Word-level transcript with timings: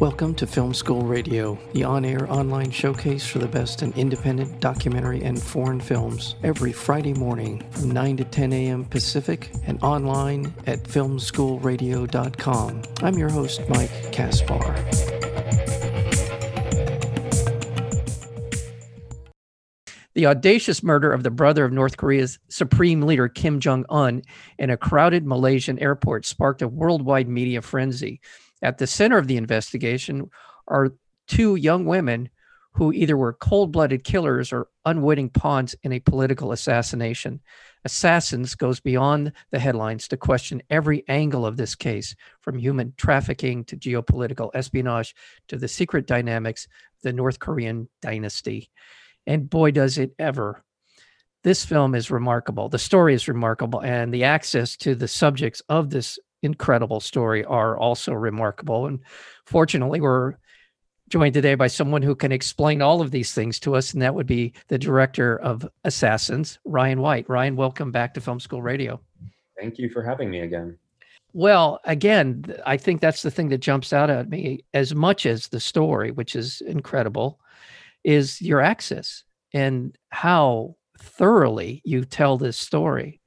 Welcome 0.00 0.34
to 0.34 0.46
Film 0.46 0.74
School 0.74 1.00
Radio, 1.00 1.58
the 1.72 1.84
on 1.84 2.04
air 2.04 2.30
online 2.30 2.70
showcase 2.70 3.26
for 3.26 3.38
the 3.38 3.48
best 3.48 3.82
in 3.82 3.94
independent 3.94 4.60
documentary 4.60 5.22
and 5.22 5.42
foreign 5.42 5.80
films, 5.80 6.34
every 6.42 6.70
Friday 6.70 7.14
morning 7.14 7.64
from 7.70 7.92
9 7.92 8.18
to 8.18 8.24
10 8.24 8.52
a.m. 8.52 8.84
Pacific 8.84 9.50
and 9.64 9.82
online 9.82 10.52
at 10.66 10.82
filmschoolradio.com. 10.82 12.82
I'm 13.02 13.14
your 13.14 13.30
host, 13.30 13.62
Mike 13.70 14.12
Kaspar. 14.12 14.74
The 20.12 20.26
audacious 20.26 20.82
murder 20.82 21.10
of 21.10 21.22
the 21.22 21.30
brother 21.30 21.64
of 21.64 21.72
North 21.72 21.96
Korea's 21.96 22.38
supreme 22.48 23.00
leader, 23.00 23.28
Kim 23.28 23.60
Jong 23.60 23.86
un, 23.88 24.20
in 24.58 24.68
a 24.68 24.76
crowded 24.76 25.26
Malaysian 25.26 25.78
airport 25.78 26.26
sparked 26.26 26.60
a 26.60 26.68
worldwide 26.68 27.28
media 27.28 27.62
frenzy. 27.62 28.20
At 28.62 28.78
the 28.78 28.86
center 28.86 29.18
of 29.18 29.26
the 29.26 29.36
investigation 29.36 30.30
are 30.68 30.92
two 31.26 31.56
young 31.56 31.84
women 31.84 32.30
who 32.72 32.92
either 32.92 33.16
were 33.16 33.32
cold 33.32 33.72
blooded 33.72 34.04
killers 34.04 34.52
or 34.52 34.68
unwitting 34.84 35.30
pawns 35.30 35.74
in 35.82 35.92
a 35.92 36.00
political 36.00 36.52
assassination. 36.52 37.40
Assassins 37.86 38.54
goes 38.54 38.80
beyond 38.80 39.32
the 39.50 39.58
headlines 39.58 40.08
to 40.08 40.16
question 40.18 40.62
every 40.68 41.02
angle 41.08 41.46
of 41.46 41.56
this 41.56 41.74
case, 41.74 42.14
from 42.42 42.58
human 42.58 42.92
trafficking 42.98 43.64
to 43.64 43.76
geopolitical 43.76 44.50
espionage 44.52 45.14
to 45.48 45.56
the 45.56 45.68
secret 45.68 46.06
dynamics 46.06 46.66
of 46.66 47.02
the 47.02 47.12
North 47.14 47.38
Korean 47.38 47.88
dynasty. 48.02 48.70
And 49.26 49.48
boy, 49.48 49.70
does 49.70 49.96
it 49.96 50.12
ever. 50.18 50.62
This 51.44 51.64
film 51.64 51.94
is 51.94 52.10
remarkable. 52.10 52.68
The 52.68 52.78
story 52.78 53.14
is 53.14 53.26
remarkable, 53.26 53.80
and 53.80 54.12
the 54.12 54.24
access 54.24 54.76
to 54.78 54.94
the 54.94 55.08
subjects 55.08 55.62
of 55.68 55.88
this 55.88 56.18
incredible 56.46 57.00
story 57.00 57.44
are 57.44 57.76
also 57.76 58.14
remarkable. 58.14 58.86
And 58.86 59.00
fortunately, 59.44 60.00
we're 60.00 60.34
joined 61.08 61.34
today 61.34 61.54
by 61.54 61.66
someone 61.66 62.02
who 62.02 62.14
can 62.14 62.32
explain 62.32 62.80
all 62.80 63.00
of 63.00 63.10
these 63.10 63.34
things 63.34 63.60
to 63.60 63.76
us, 63.76 63.92
and 63.92 64.00
that 64.02 64.14
would 64.14 64.26
be 64.26 64.54
the 64.68 64.78
director 64.78 65.36
of 65.38 65.68
Assassins, 65.84 66.58
Ryan 66.64 67.00
White. 67.00 67.28
Ryan, 67.28 67.56
welcome 67.56 67.92
back 67.92 68.14
to 68.14 68.20
Film 68.20 68.40
School 68.40 68.62
Radio. 68.62 69.00
Thank 69.60 69.78
you 69.78 69.90
for 69.90 70.02
having 70.02 70.30
me 70.30 70.40
again. 70.40 70.78
Well, 71.32 71.80
again, 71.84 72.44
I 72.64 72.78
think 72.78 73.00
that's 73.00 73.22
the 73.22 73.30
thing 73.30 73.50
that 73.50 73.58
jumps 73.58 73.92
out 73.92 74.08
at 74.08 74.30
me 74.30 74.64
as 74.72 74.94
much 74.94 75.26
as 75.26 75.48
the 75.48 75.60
story, 75.60 76.10
which 76.10 76.34
is 76.34 76.62
incredible, 76.62 77.38
is 78.04 78.40
your 78.40 78.60
access 78.60 79.22
and 79.52 79.96
how 80.08 80.76
thoroughly 80.98 81.82
you 81.84 82.04
tell 82.04 82.38
this 82.38 82.56
story 82.56 83.20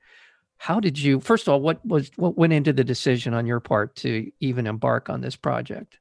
how 0.60 0.80
did 0.80 1.00
you 1.00 1.20
first 1.22 1.48
of 1.48 1.54
all 1.54 1.62
what 1.62 1.84
was 1.86 2.12
what 2.18 2.38
went 2.38 2.54
into 2.54 2.74
the 2.74 2.84
decision 2.84 3.34
on 3.34 3.48
your 3.48 3.62
part 3.62 3.96
to 3.96 4.30
even 4.42 4.68
embark 4.68 5.10
on 5.10 5.22
this 5.22 5.36
project? 5.36 5.98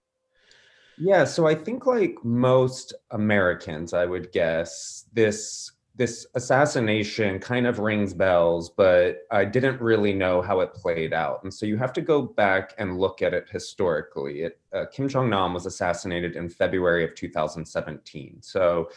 Yeah 0.99 1.25
so 1.25 1.47
i 1.47 1.55
think 1.55 1.87
like 1.87 2.17
most 2.25 2.93
americans 3.13 3.95
i 3.95 4.05
would 4.05 4.33
guess 4.33 5.07
this 5.13 5.71
this 5.95 6.27
assassination 6.35 7.39
kind 7.39 7.67
of 7.69 7.79
rings 7.79 8.13
bells 8.13 8.71
but 8.71 9.19
i 9.31 9.45
didn't 9.45 9.81
really 9.81 10.13
know 10.13 10.43
how 10.43 10.59
it 10.61 10.75
played 10.75 11.13
out. 11.13 11.43
And 11.45 11.55
so 11.55 11.65
you 11.65 11.77
have 11.77 11.93
to 11.93 12.01
go 12.01 12.23
back 12.23 12.75
and 12.79 12.99
look 12.99 13.23
at 13.23 13.35
it 13.35 13.47
historically. 13.51 14.43
It, 14.43 14.61
uh, 14.73 14.87
kim 14.93 15.09
jong-nam 15.09 15.55
was 15.55 15.67
assassinated 15.67 16.35
in 16.35 16.49
february 16.49 17.05
of 17.05 17.15
2017 17.15 18.39
so 18.43 18.91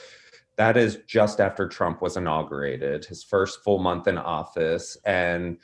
that 0.57 0.77
is 0.77 0.99
just 1.07 1.39
after 1.39 1.67
Trump 1.67 2.01
was 2.01 2.17
inaugurated, 2.17 3.05
his 3.05 3.23
first 3.23 3.63
full 3.63 3.79
month 3.79 4.07
in 4.07 4.17
office. 4.17 4.97
And 5.05 5.57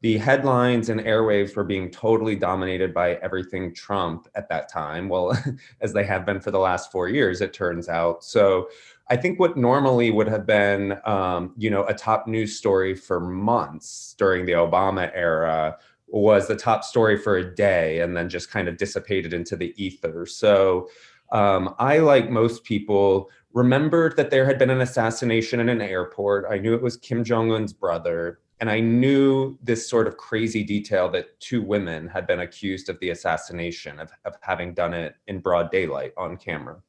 the 0.00 0.18
headlines 0.18 0.90
and 0.90 1.00
airwaves 1.00 1.56
were 1.56 1.64
being 1.64 1.90
totally 1.90 2.36
dominated 2.36 2.92
by 2.92 3.14
everything 3.14 3.74
Trump 3.74 4.28
at 4.34 4.48
that 4.50 4.68
time. 4.68 5.08
Well, 5.08 5.34
as 5.80 5.94
they 5.94 6.04
have 6.04 6.26
been 6.26 6.40
for 6.40 6.50
the 6.50 6.58
last 6.58 6.92
four 6.92 7.08
years, 7.08 7.40
it 7.40 7.54
turns 7.54 7.88
out. 7.88 8.22
So 8.22 8.68
I 9.08 9.16
think 9.16 9.40
what 9.40 9.56
normally 9.56 10.10
would 10.10 10.28
have 10.28 10.46
been, 10.46 10.98
um, 11.04 11.54
you 11.56 11.70
know, 11.70 11.84
a 11.84 11.94
top 11.94 12.26
news 12.26 12.56
story 12.56 12.94
for 12.94 13.18
months 13.18 14.14
during 14.18 14.44
the 14.44 14.52
Obama 14.52 15.10
era 15.14 15.78
was 16.06 16.46
the 16.46 16.56
top 16.56 16.84
story 16.84 17.16
for 17.16 17.38
a 17.38 17.54
day 17.54 18.00
and 18.00 18.16
then 18.16 18.28
just 18.28 18.50
kind 18.50 18.68
of 18.68 18.76
dissipated 18.76 19.32
into 19.32 19.56
the 19.56 19.74
ether. 19.82 20.26
So 20.26 20.88
um, 21.32 21.74
I, 21.78 21.98
like 21.98 22.30
most 22.30 22.64
people, 22.64 23.30
remembered 23.54 24.16
that 24.16 24.30
there 24.30 24.44
had 24.44 24.58
been 24.58 24.70
an 24.70 24.82
assassination 24.82 25.60
in 25.60 25.68
an 25.68 25.80
airport. 25.80 26.44
I 26.50 26.58
knew 26.58 26.74
it 26.74 26.82
was 26.82 26.96
Kim 26.96 27.24
Jong 27.24 27.52
un's 27.52 27.72
brother. 27.72 28.40
And 28.60 28.70
I 28.70 28.80
knew 28.80 29.58
this 29.62 29.88
sort 29.88 30.06
of 30.06 30.16
crazy 30.16 30.62
detail 30.62 31.08
that 31.10 31.38
two 31.40 31.62
women 31.62 32.08
had 32.08 32.26
been 32.26 32.40
accused 32.40 32.88
of 32.88 32.98
the 33.00 33.10
assassination, 33.10 33.98
of, 34.00 34.10
of 34.24 34.36
having 34.40 34.74
done 34.74 34.94
it 34.94 35.16
in 35.26 35.40
broad 35.40 35.70
daylight 35.70 36.12
on 36.16 36.36
camera. 36.36 36.80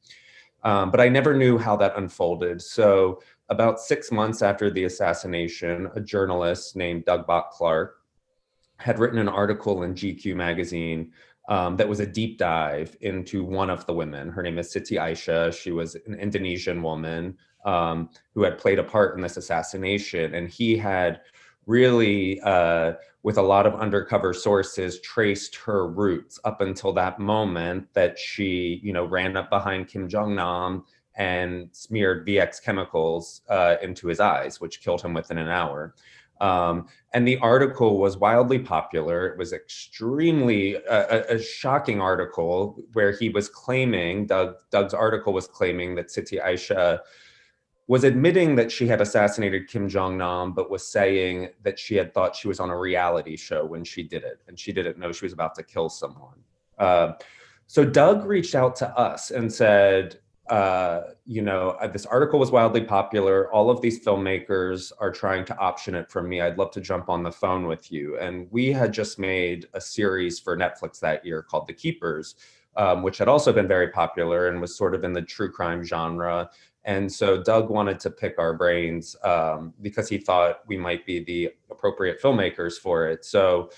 Um, 0.62 0.90
but 0.90 1.00
I 1.00 1.08
never 1.08 1.36
knew 1.36 1.58
how 1.58 1.76
that 1.76 1.96
unfolded. 1.96 2.60
So, 2.62 3.20
about 3.48 3.78
six 3.78 4.10
months 4.10 4.42
after 4.42 4.70
the 4.70 4.84
assassination, 4.84 5.88
a 5.94 6.00
journalist 6.00 6.74
named 6.74 7.04
Doug 7.04 7.26
Bock 7.26 7.52
Clark 7.52 7.98
had 8.78 8.98
written 8.98 9.18
an 9.18 9.28
article 9.28 9.84
in 9.84 9.94
GQ 9.94 10.34
magazine 10.34 11.12
um, 11.48 11.76
that 11.76 11.88
was 11.88 12.00
a 12.00 12.06
deep 12.06 12.38
dive 12.38 12.96
into 13.00 13.44
one 13.44 13.70
of 13.70 13.86
the 13.86 13.92
women. 13.92 14.28
Her 14.28 14.42
name 14.42 14.58
is 14.58 14.72
Siti 14.72 14.98
Aisyah. 14.98 15.56
She 15.56 15.70
was 15.70 15.94
an 16.06 16.14
Indonesian 16.14 16.82
woman 16.82 17.36
um, 17.64 18.10
who 18.34 18.42
had 18.42 18.58
played 18.58 18.78
a 18.78 18.84
part 18.84 19.16
in 19.16 19.22
this 19.22 19.36
assassination. 19.36 20.34
And 20.34 20.48
he 20.48 20.76
had 20.76 21.20
really, 21.66 22.40
uh, 22.40 22.94
with 23.22 23.38
a 23.38 23.42
lot 23.42 23.66
of 23.66 23.74
undercover 23.74 24.32
sources, 24.32 25.00
traced 25.00 25.56
her 25.56 25.88
roots 25.88 26.38
up 26.44 26.60
until 26.60 26.92
that 26.94 27.18
moment 27.18 27.92
that 27.94 28.18
she, 28.18 28.80
you 28.82 28.92
know, 28.92 29.04
ran 29.04 29.36
up 29.36 29.50
behind 29.50 29.88
Kim 29.88 30.08
Jong 30.08 30.34
Nam 30.34 30.84
and 31.16 31.68
smeared 31.72 32.26
VX 32.26 32.62
chemicals 32.62 33.42
uh, 33.48 33.76
into 33.82 34.06
his 34.06 34.20
eyes, 34.20 34.60
which 34.60 34.80
killed 34.80 35.02
him 35.02 35.14
within 35.14 35.38
an 35.38 35.48
hour. 35.48 35.94
Um, 36.40 36.88
and 37.14 37.26
the 37.26 37.38
article 37.38 37.98
was 37.98 38.18
wildly 38.18 38.58
popular. 38.58 39.26
It 39.26 39.38
was 39.38 39.52
extremely 39.52 40.74
a, 40.74 41.36
a, 41.36 41.38
shocking 41.38 41.98
article 41.98 42.78
where 42.92 43.12
he 43.12 43.30
was 43.30 43.48
claiming 43.48 44.26
Doug 44.26 44.56
Doug's 44.70 44.92
article 44.92 45.32
was 45.32 45.46
claiming 45.46 45.94
that 45.94 46.08
Siti 46.08 46.42
Aisyah 46.42 47.00
was 47.88 48.04
admitting 48.04 48.54
that 48.56 48.70
she 48.70 48.86
had 48.86 49.00
assassinated 49.00 49.68
Kim 49.68 49.88
Jong 49.88 50.18
Nam, 50.18 50.52
but 50.52 50.70
was 50.70 50.86
saying 50.86 51.50
that 51.62 51.78
she 51.78 51.94
had 51.94 52.12
thought 52.12 52.34
she 52.34 52.48
was 52.48 52.60
on 52.60 52.68
a 52.68 52.76
reality 52.76 53.36
show 53.36 53.64
when 53.64 53.84
she 53.84 54.02
did 54.02 54.24
it, 54.24 54.40
and 54.48 54.58
she 54.58 54.72
didn't 54.72 54.98
know 54.98 55.12
she 55.12 55.24
was 55.24 55.32
about 55.32 55.54
to 55.54 55.62
kill 55.62 55.88
someone. 55.88 56.38
Uh, 56.78 57.12
so 57.66 57.84
Doug 57.84 58.26
reached 58.26 58.54
out 58.54 58.76
to 58.76 58.88
us 58.98 59.30
and 59.30 59.52
said, 59.52 60.18
uh, 60.48 61.00
you 61.24 61.42
know, 61.42 61.70
uh, 61.80 61.86
this 61.88 62.06
article 62.06 62.38
was 62.38 62.52
wildly 62.52 62.82
popular. 62.82 63.52
All 63.52 63.68
of 63.68 63.80
these 63.80 64.04
filmmakers 64.04 64.92
are 65.00 65.10
trying 65.10 65.44
to 65.46 65.56
option 65.58 65.94
it 65.94 66.10
from 66.10 66.28
me. 66.28 66.40
I'd 66.40 66.58
love 66.58 66.70
to 66.72 66.80
jump 66.80 67.08
on 67.08 67.22
the 67.22 67.32
phone 67.32 67.66
with 67.66 67.90
you. 67.90 68.18
And 68.18 68.46
we 68.50 68.72
had 68.72 68.92
just 68.92 69.18
made 69.18 69.66
a 69.74 69.80
series 69.80 70.38
for 70.38 70.56
Netflix 70.56 71.00
that 71.00 71.24
year 71.26 71.42
called 71.42 71.66
The 71.66 71.72
Keepers, 71.72 72.36
um, 72.76 73.02
which 73.02 73.18
had 73.18 73.26
also 73.28 73.52
been 73.52 73.66
very 73.66 73.88
popular 73.88 74.48
and 74.48 74.60
was 74.60 74.76
sort 74.76 74.94
of 74.94 75.02
in 75.02 75.12
the 75.12 75.22
true 75.22 75.50
crime 75.50 75.82
genre. 75.82 76.48
And 76.84 77.12
so 77.12 77.42
Doug 77.42 77.68
wanted 77.68 77.98
to 78.00 78.10
pick 78.10 78.38
our 78.38 78.54
brains 78.54 79.16
um, 79.24 79.74
because 79.82 80.08
he 80.08 80.18
thought 80.18 80.60
we 80.68 80.76
might 80.76 81.04
be 81.04 81.24
the 81.24 81.50
appropriate 81.70 82.22
filmmakers 82.22 82.74
for 82.74 83.08
it. 83.08 83.24
So 83.24 83.70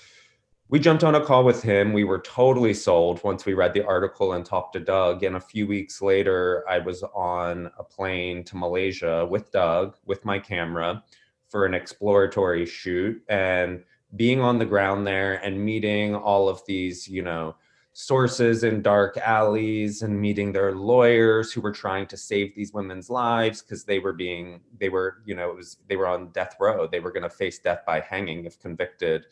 we 0.69 0.79
jumped 0.79 1.03
on 1.03 1.15
a 1.15 1.25
call 1.25 1.43
with 1.43 1.63
him. 1.63 1.93
We 1.93 2.03
were 2.03 2.19
totally 2.19 2.75
sold 2.75 3.23
once 3.23 3.43
we 3.43 3.55
read 3.55 3.73
the 3.73 3.85
article 3.85 4.33
and 4.33 4.45
talked 4.45 4.73
to 4.73 4.79
Doug. 4.79 5.23
And 5.23 5.35
a 5.35 5.39
few 5.39 5.65
weeks 5.65 5.99
later, 5.99 6.63
I 6.69 6.77
was 6.77 7.01
on 7.15 7.71
a 7.79 7.83
plane 7.83 8.43
to 8.45 8.55
Malaysia 8.55 9.25
with 9.25 9.51
Doug 9.51 9.97
with 10.05 10.23
my 10.25 10.37
camera 10.37 11.03
for 11.49 11.65
an 11.65 11.73
exploratory 11.73 12.67
shoot 12.67 13.19
and 13.29 13.83
being 14.15 14.41
on 14.41 14.59
the 14.59 14.65
ground 14.65 15.07
there 15.07 15.43
and 15.43 15.59
meeting 15.59 16.15
all 16.15 16.47
of 16.47 16.61
these, 16.67 17.07
you 17.07 17.23
know, 17.23 17.55
sources 17.93 18.63
in 18.63 18.81
dark 18.81 19.17
alleys 19.17 20.03
and 20.03 20.21
meeting 20.21 20.51
their 20.51 20.73
lawyers 20.73 21.51
who 21.51 21.59
were 21.59 21.71
trying 21.71 22.05
to 22.05 22.15
save 22.15 22.55
these 22.55 22.71
women's 22.71 23.09
lives 23.09 23.61
because 23.61 23.83
they 23.83 23.99
were 23.99 24.13
being 24.13 24.61
they 24.79 24.87
were 24.89 25.17
you 25.25 25.35
know 25.35 25.49
it 25.49 25.55
was 25.55 25.77
they 25.89 25.97
were 25.97 26.07
on 26.07 26.29
death 26.29 26.55
row 26.61 26.87
they 26.87 27.01
were 27.01 27.11
going 27.11 27.23
to 27.23 27.29
face 27.29 27.59
death 27.59 27.81
by 27.85 27.99
hanging 27.99 28.45
if 28.45 28.57
convicted 28.59 29.25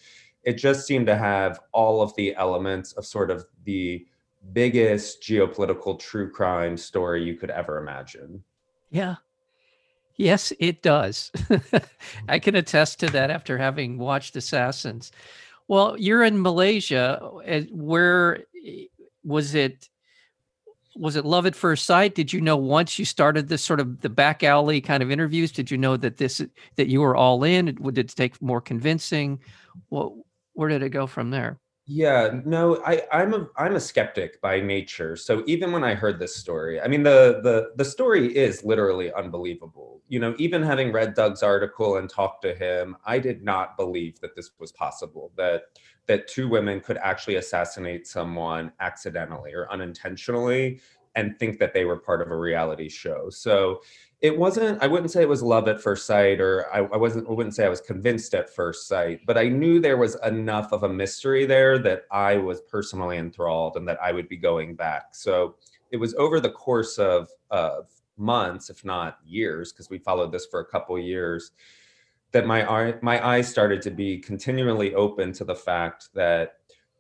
it 0.47 0.57
just 0.57 0.88
seemed 0.88 1.05
to 1.07 1.17
have 1.17 1.59
all 1.73 2.01
of 2.01 2.15
the 2.15 2.33
elements 2.35 2.94
of 2.94 3.05
sort 3.05 3.29
of 3.29 3.45
the 3.65 4.07
biggest 4.53 5.21
geopolitical 5.21 5.99
true 5.99 6.31
crime 6.31 6.77
story 6.77 7.21
you 7.21 7.35
could 7.35 7.49
ever 7.49 7.77
imagine. 7.79 8.41
Yeah. 8.89 9.15
Yes, 10.15 10.53
it 10.57 10.81
does. 10.81 11.33
I 12.29 12.39
can 12.39 12.55
attest 12.55 13.01
to 13.01 13.07
that 13.07 13.29
after 13.29 13.57
having 13.57 13.97
watched 13.97 14.38
Assassins. 14.38 15.11
Well, 15.67 15.99
you're 15.99 16.23
in 16.23 16.41
Malaysia. 16.41 17.21
Uh, 17.21 17.63
where 17.69 18.45
was 19.25 19.53
it? 19.53 19.89
Was 20.95 21.17
it 21.17 21.25
love 21.25 21.45
at 21.45 21.55
first 21.57 21.85
sight? 21.85 22.15
Did 22.15 22.31
you 22.31 22.39
know 22.39 22.55
once 22.55 22.97
you 22.97 23.03
started 23.03 23.49
this 23.49 23.65
sort 23.65 23.81
of 23.81 23.99
the 23.99 24.09
back 24.09 24.44
alley 24.44 24.79
kind 24.79 25.03
of 25.03 25.11
interviews? 25.11 25.51
Did 25.51 25.69
you 25.69 25.77
know 25.77 25.97
that 25.97 26.15
this 26.15 26.41
that 26.77 26.88
you 26.88 27.01
were 27.01 27.17
all 27.17 27.44
in? 27.44 27.77
Would 27.81 27.97
it 27.97 28.07
take 28.07 28.41
more 28.41 28.61
convincing? 28.61 29.39
What 29.89 30.13
where 30.57 30.69
did 30.69 30.81
it 30.81 30.89
go 30.89 31.06
from 31.06 31.30
there? 31.30 31.59
Yeah, 31.86 32.42
no, 32.44 32.83
I, 32.86 33.04
I'm 33.13 33.33
a 33.33 33.48
I'm 33.56 33.75
a 33.75 33.80
skeptic 33.80 34.42
by 34.42 34.59
nature. 34.59 35.15
So 35.15 35.44
even 35.48 35.71
when 35.71 35.86
I 35.86 35.94
heard 35.94 36.19
this 36.19 36.36
story, 36.36 36.81
I 36.81 36.88
mean 36.88 37.04
the 37.04 37.39
the 37.44 37.71
the 37.77 37.86
story 37.86 38.36
is 38.36 38.63
literally 38.63 39.13
unbelievable. 39.13 40.01
You 40.09 40.19
know, 40.19 40.36
even 40.38 40.63
having 40.63 40.92
read 40.92 41.13
Doug's 41.13 41.44
article 41.44 41.98
and 41.98 42.09
talked 42.09 42.42
to 42.42 42.54
him, 42.54 42.98
I 43.06 43.19
did 43.19 43.42
not 43.42 43.77
believe 43.77 44.19
that 44.19 44.36
this 44.36 44.51
was 44.59 44.74
possible. 44.74 45.31
That 45.38 45.62
that 46.07 46.27
two 46.27 46.50
women 46.50 46.81
could 46.81 46.98
actually 46.98 47.36
assassinate 47.36 48.06
someone 48.07 48.74
accidentally 48.81 49.54
or 49.54 49.71
unintentionally 49.71 50.81
and 51.18 51.38
think 51.38 51.60
that 51.60 51.74
they 51.74 51.84
were 51.84 51.98
part 51.98 52.22
of 52.22 52.31
a 52.31 52.38
reality 52.38 52.88
show. 52.88 53.30
So 53.30 53.81
it 54.22 54.36
wasn't 54.36 54.81
i 54.81 54.88
wouldn't 54.88 55.12
say 55.12 55.22
it 55.22 55.30
was 55.30 55.44
love 55.44 55.68
at 55.68 55.81
first 55.81 56.08
sight 56.08 56.40
or 56.40 56.66
I, 56.74 56.80
I, 56.80 56.98
wasn't 56.98 57.28
i 57.30 57.31
wouldn't 57.31 57.56
say 57.56 57.66
i 57.66 57.69
was 57.69 57.81
convinced 57.81 58.34
at 58.34 58.54
first 58.54 58.88
sight 58.88 59.22
but 59.28 59.38
i 59.38 59.48
knew 59.48 59.80
there 59.80 59.98
was 59.98 60.18
enough 60.25 60.72
of 60.72 60.84
a 60.84 60.90
mystery 60.90 61.46
there 61.46 61.78
that 61.80 62.04
i 62.12 62.36
was 62.36 62.62
personally 62.62 63.18
enthralled 63.18 63.75
and 63.75 63.88
that 63.88 64.02
i 64.02 64.12
would 64.12 64.28
be 64.28 64.38
going 64.38 64.75
back 64.75 65.14
so 65.14 65.56
it 65.92 65.98
was 65.98 66.16
over 66.16 66.40
the 66.40 66.50
course 66.50 66.98
of 66.98 67.30
of 67.52 67.90
months 68.18 68.69
if 68.69 68.84
not 68.84 69.19
years 69.24 69.72
because 69.72 69.90
we 69.90 70.00
followed 70.00 70.31
this 70.31 70.48
for 70.48 70.62
a 70.62 70.66
couple 70.66 70.98
years 70.98 71.52
that 72.31 72.48
my 72.48 72.68
eye 72.69 72.96
my 73.02 73.25
eyes 73.25 73.48
started 73.48 73.81
to 73.84 73.92
be 73.92 74.18
continually 74.18 74.96
open 74.96 75.31
to 75.31 75.44
the 75.44 75.56
fact 75.56 76.10
that 76.16 76.54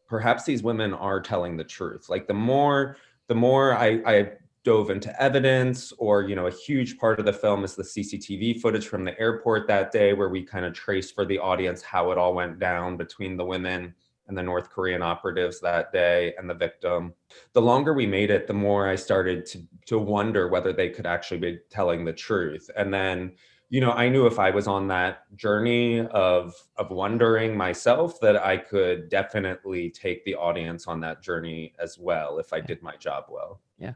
perhaps 0.07 0.45
these 0.45 0.61
women 0.61 0.93
are 0.93 1.19
telling 1.19 1.57
the 1.57 1.63
truth 1.63 2.09
like 2.09 2.27
the 2.27 2.33
more 2.33 2.95
the 3.27 3.35
more 3.35 3.75
I, 3.75 4.01
I 4.05 4.31
dove 4.63 4.89
into 4.89 5.21
evidence 5.21 5.93
or 5.97 6.23
you 6.23 6.35
know 6.35 6.47
a 6.47 6.51
huge 6.51 6.97
part 6.97 7.19
of 7.19 7.25
the 7.25 7.31
film 7.31 7.63
is 7.63 7.75
the 7.75 7.83
cctv 7.83 8.59
footage 8.59 8.87
from 8.87 9.05
the 9.05 9.17
airport 9.17 9.65
that 9.67 9.93
day 9.93 10.11
where 10.11 10.27
we 10.27 10.43
kind 10.43 10.65
of 10.65 10.73
trace 10.73 11.09
for 11.09 11.23
the 11.23 11.39
audience 11.39 11.81
how 11.81 12.11
it 12.11 12.17
all 12.17 12.33
went 12.33 12.59
down 12.59 12.97
between 12.97 13.37
the 13.37 13.45
women 13.45 13.93
and 14.27 14.37
the 14.37 14.43
north 14.43 14.69
korean 14.69 15.01
operatives 15.01 15.61
that 15.61 15.93
day 15.93 16.33
and 16.37 16.49
the 16.49 16.53
victim. 16.53 17.13
The 17.53 17.61
longer 17.61 17.93
we 17.93 18.05
made 18.05 18.29
it 18.29 18.45
the 18.45 18.53
more 18.53 18.89
i 18.89 18.95
started 18.95 19.45
to 19.47 19.59
to 19.85 19.99
wonder 19.99 20.49
whether 20.49 20.73
they 20.73 20.89
could 20.89 21.05
actually 21.05 21.39
be 21.39 21.59
telling 21.69 22.03
the 22.03 22.13
truth. 22.13 22.69
And 22.75 22.93
then 22.93 23.33
you 23.69 23.81
know 23.81 23.91
i 23.91 24.07
knew 24.07 24.25
if 24.25 24.39
i 24.39 24.49
was 24.49 24.67
on 24.67 24.87
that 24.87 25.23
journey 25.35 25.99
of 26.07 26.55
of 26.77 26.89
wondering 26.89 27.55
myself 27.55 28.19
that 28.19 28.37
i 28.37 28.55
could 28.55 29.09
definitely 29.09 29.89
take 29.89 30.23
the 30.25 30.35
audience 30.35 30.87
on 30.87 30.99
that 30.99 31.21
journey 31.21 31.73
as 31.79 31.97
well 31.99 32.39
if 32.39 32.53
i 32.53 32.59
did 32.59 32.81
my 32.81 32.95
job 32.95 33.25
well. 33.29 33.59
Yeah. 33.79 33.93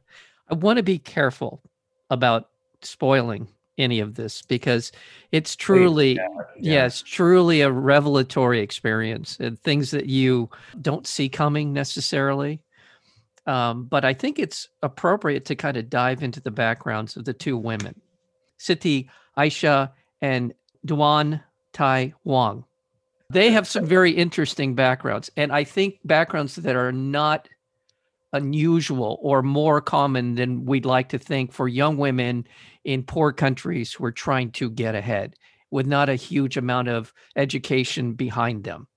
I 0.50 0.56
want 0.56 0.78
to 0.78 0.84
be 0.84 1.00
careful 1.00 1.62
about 2.10 2.50
spoiling 2.82 3.48
any 3.78 4.00
of 4.00 4.16
this 4.16 4.42
because 4.42 4.92
it's 5.32 5.56
truly 5.56 6.16
yeah, 6.16 6.28
yeah. 6.58 6.74
yeah, 6.74 6.86
it's 6.86 7.02
truly 7.02 7.62
a 7.62 7.72
revelatory 7.72 8.60
experience 8.60 9.38
and 9.40 9.60
things 9.60 9.92
that 9.92 10.08
you 10.08 10.50
don't 10.82 11.08
see 11.08 11.30
coming 11.30 11.74
necessarily. 11.74 12.62
Um, 13.48 13.86
but 13.86 14.06
i 14.06 14.14
think 14.14 14.38
it's 14.38 14.70
appropriate 14.84 15.46
to 15.46 15.56
kind 15.56 15.76
of 15.76 15.90
dive 15.90 16.22
into 16.22 16.40
the 16.40 16.52
backgrounds 16.52 17.18
of 17.18 17.26
the 17.26 17.34
two 17.34 17.58
women. 17.58 18.00
Siti 18.60 19.10
Aisyah 19.38 19.92
and 20.22 20.54
Doan 20.86 21.42
Thi 21.74 22.14
Huong 22.26 22.64
they 23.32 23.50
have 23.52 23.66
some 23.66 23.86
very 23.86 24.12
interesting 24.12 24.76
backgrounds 24.76 25.32
and 25.38 25.54
i 25.54 25.64
think 25.64 25.98
backgrounds 26.04 26.56
that 26.56 26.76
are 26.76 26.92
not 26.92 27.48
unusual 28.34 29.20
or 29.22 29.42
more 29.42 29.82
common 29.82 30.36
than 30.36 30.66
we'd 30.66 30.86
like 30.86 31.10
to 31.10 31.20
think 31.20 31.52
for 31.52 31.68
young 31.68 31.98
women 31.98 32.46
in 32.84 33.04
poor 33.04 33.32
countries 33.32 33.94
who 33.94 34.06
are 34.06 34.12
trying 34.12 34.52
to 34.52 34.70
get 34.70 34.96
ahead 34.96 35.36
with 35.70 35.86
not 35.86 36.10
a 36.10 36.16
huge 36.16 36.58
amount 36.58 36.88
of 36.88 37.14
education 37.36 38.14
behind 38.14 38.64
them. 38.64 38.88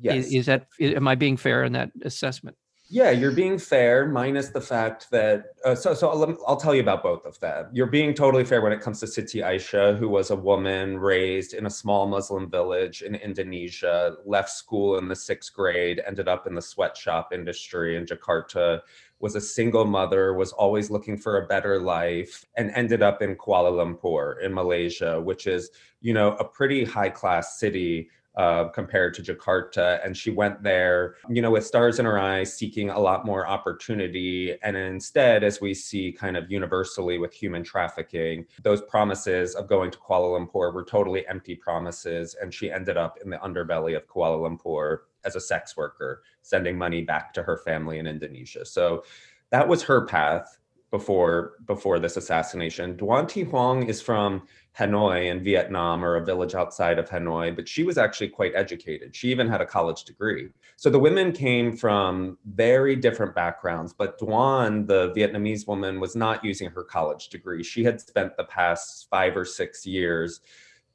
Yes. 0.00 0.26
Is, 0.26 0.34
is 0.34 0.46
that 0.46 0.66
am 0.80 1.06
I 1.06 1.14
being 1.14 1.36
fair 1.36 1.64
in 1.64 1.72
that 1.72 1.90
assessment? 2.02 2.56
Yeah, 2.92 3.10
you're 3.10 3.32
being 3.32 3.56
fair, 3.56 4.06
minus 4.06 4.50
the 4.50 4.60
fact 4.60 5.10
that. 5.12 5.54
Uh, 5.64 5.74
so, 5.74 5.94
so 5.94 6.10
I'll, 6.10 6.36
I'll, 6.46 6.58
tell 6.58 6.74
you 6.74 6.82
about 6.82 7.02
both 7.02 7.24
of 7.24 7.40
them. 7.40 7.70
You're 7.72 7.86
being 7.86 8.12
totally 8.12 8.44
fair 8.44 8.60
when 8.60 8.70
it 8.70 8.82
comes 8.82 9.00
to 9.00 9.06
Siti 9.06 9.42
Aisyah, 9.42 9.96
who 9.96 10.10
was 10.10 10.30
a 10.30 10.36
woman 10.36 10.98
raised 10.98 11.54
in 11.54 11.64
a 11.64 11.70
small 11.70 12.06
Muslim 12.06 12.50
village 12.50 13.00
in 13.00 13.14
Indonesia, 13.14 14.16
left 14.26 14.50
school 14.50 14.98
in 14.98 15.08
the 15.08 15.16
sixth 15.16 15.54
grade, 15.54 16.02
ended 16.06 16.28
up 16.28 16.46
in 16.46 16.54
the 16.54 16.60
sweatshop 16.60 17.32
industry 17.32 17.96
in 17.96 18.04
Jakarta, 18.04 18.82
was 19.20 19.36
a 19.36 19.40
single 19.40 19.86
mother, 19.86 20.34
was 20.34 20.52
always 20.52 20.90
looking 20.90 21.16
for 21.16 21.38
a 21.38 21.46
better 21.46 21.80
life, 21.80 22.44
and 22.58 22.70
ended 22.72 23.02
up 23.02 23.22
in 23.22 23.36
Kuala 23.36 23.72
Lumpur 23.72 24.38
in 24.42 24.52
Malaysia, 24.52 25.18
which 25.18 25.46
is, 25.46 25.70
you 26.02 26.12
know, 26.12 26.32
a 26.32 26.44
pretty 26.44 26.84
high 26.84 27.08
class 27.08 27.58
city 27.58 28.10
uh, 28.36 28.64
compared 28.68 29.14
to 29.14 29.22
Jakarta. 29.22 30.04
And 30.04 30.16
she 30.16 30.30
went 30.30 30.62
there, 30.62 31.16
you 31.28 31.42
know, 31.42 31.50
with 31.50 31.66
stars 31.66 31.98
in 31.98 32.06
her 32.06 32.18
eyes, 32.18 32.56
seeking 32.56 32.90
a 32.90 32.98
lot 32.98 33.26
more 33.26 33.46
opportunity. 33.46 34.56
And 34.62 34.76
instead, 34.76 35.44
as 35.44 35.60
we 35.60 35.74
see 35.74 36.12
kind 36.12 36.36
of 36.36 36.50
universally 36.50 37.18
with 37.18 37.32
human 37.32 37.62
trafficking, 37.62 38.46
those 38.62 38.82
promises 38.82 39.54
of 39.54 39.68
going 39.68 39.90
to 39.90 39.98
Kuala 39.98 40.38
Lumpur 40.38 40.72
were 40.72 40.84
totally 40.84 41.26
empty 41.28 41.54
promises. 41.54 42.34
And 42.40 42.52
she 42.52 42.70
ended 42.70 42.96
up 42.96 43.18
in 43.22 43.30
the 43.30 43.38
underbelly 43.38 43.96
of 43.96 44.06
Kuala 44.06 44.48
Lumpur 44.48 44.98
as 45.24 45.36
a 45.36 45.40
sex 45.40 45.76
worker, 45.76 46.22
sending 46.42 46.76
money 46.76 47.02
back 47.02 47.32
to 47.34 47.42
her 47.42 47.58
family 47.58 47.98
in 47.98 48.06
Indonesia. 48.06 48.64
So 48.64 49.04
that 49.50 49.68
was 49.68 49.82
her 49.82 50.06
path 50.06 50.58
before 50.90 51.54
before 51.66 51.98
this 51.98 52.16
assassination. 52.16 52.96
Doan 52.96 53.26
Thi 53.26 53.44
Huong 53.44 53.88
is 53.88 54.00
from 54.00 54.46
Hanoi 54.78 55.30
in 55.30 55.44
Vietnam 55.44 56.02
or 56.04 56.16
a 56.16 56.24
village 56.24 56.54
outside 56.54 56.98
of 56.98 57.08
Hanoi, 57.08 57.54
but 57.54 57.68
she 57.68 57.84
was 57.84 57.98
actually 57.98 58.28
quite 58.28 58.52
educated. 58.54 59.14
She 59.14 59.30
even 59.30 59.48
had 59.48 59.60
a 59.60 59.66
college 59.66 60.04
degree. 60.04 60.48
So 60.76 60.88
the 60.88 60.98
women 60.98 61.32
came 61.32 61.76
from 61.76 62.38
very 62.46 62.96
different 62.96 63.34
backgrounds, 63.34 63.92
but 63.92 64.18
Doan, 64.18 64.86
the 64.86 65.12
Vietnamese 65.12 65.66
woman, 65.66 66.00
was 66.00 66.16
not 66.16 66.42
using 66.42 66.70
her 66.70 66.82
college 66.82 67.28
degree. 67.28 67.62
She 67.62 67.84
had 67.84 68.00
spent 68.00 68.36
the 68.36 68.44
past 68.44 69.08
five 69.10 69.36
or 69.36 69.44
six 69.44 69.84
years 69.84 70.40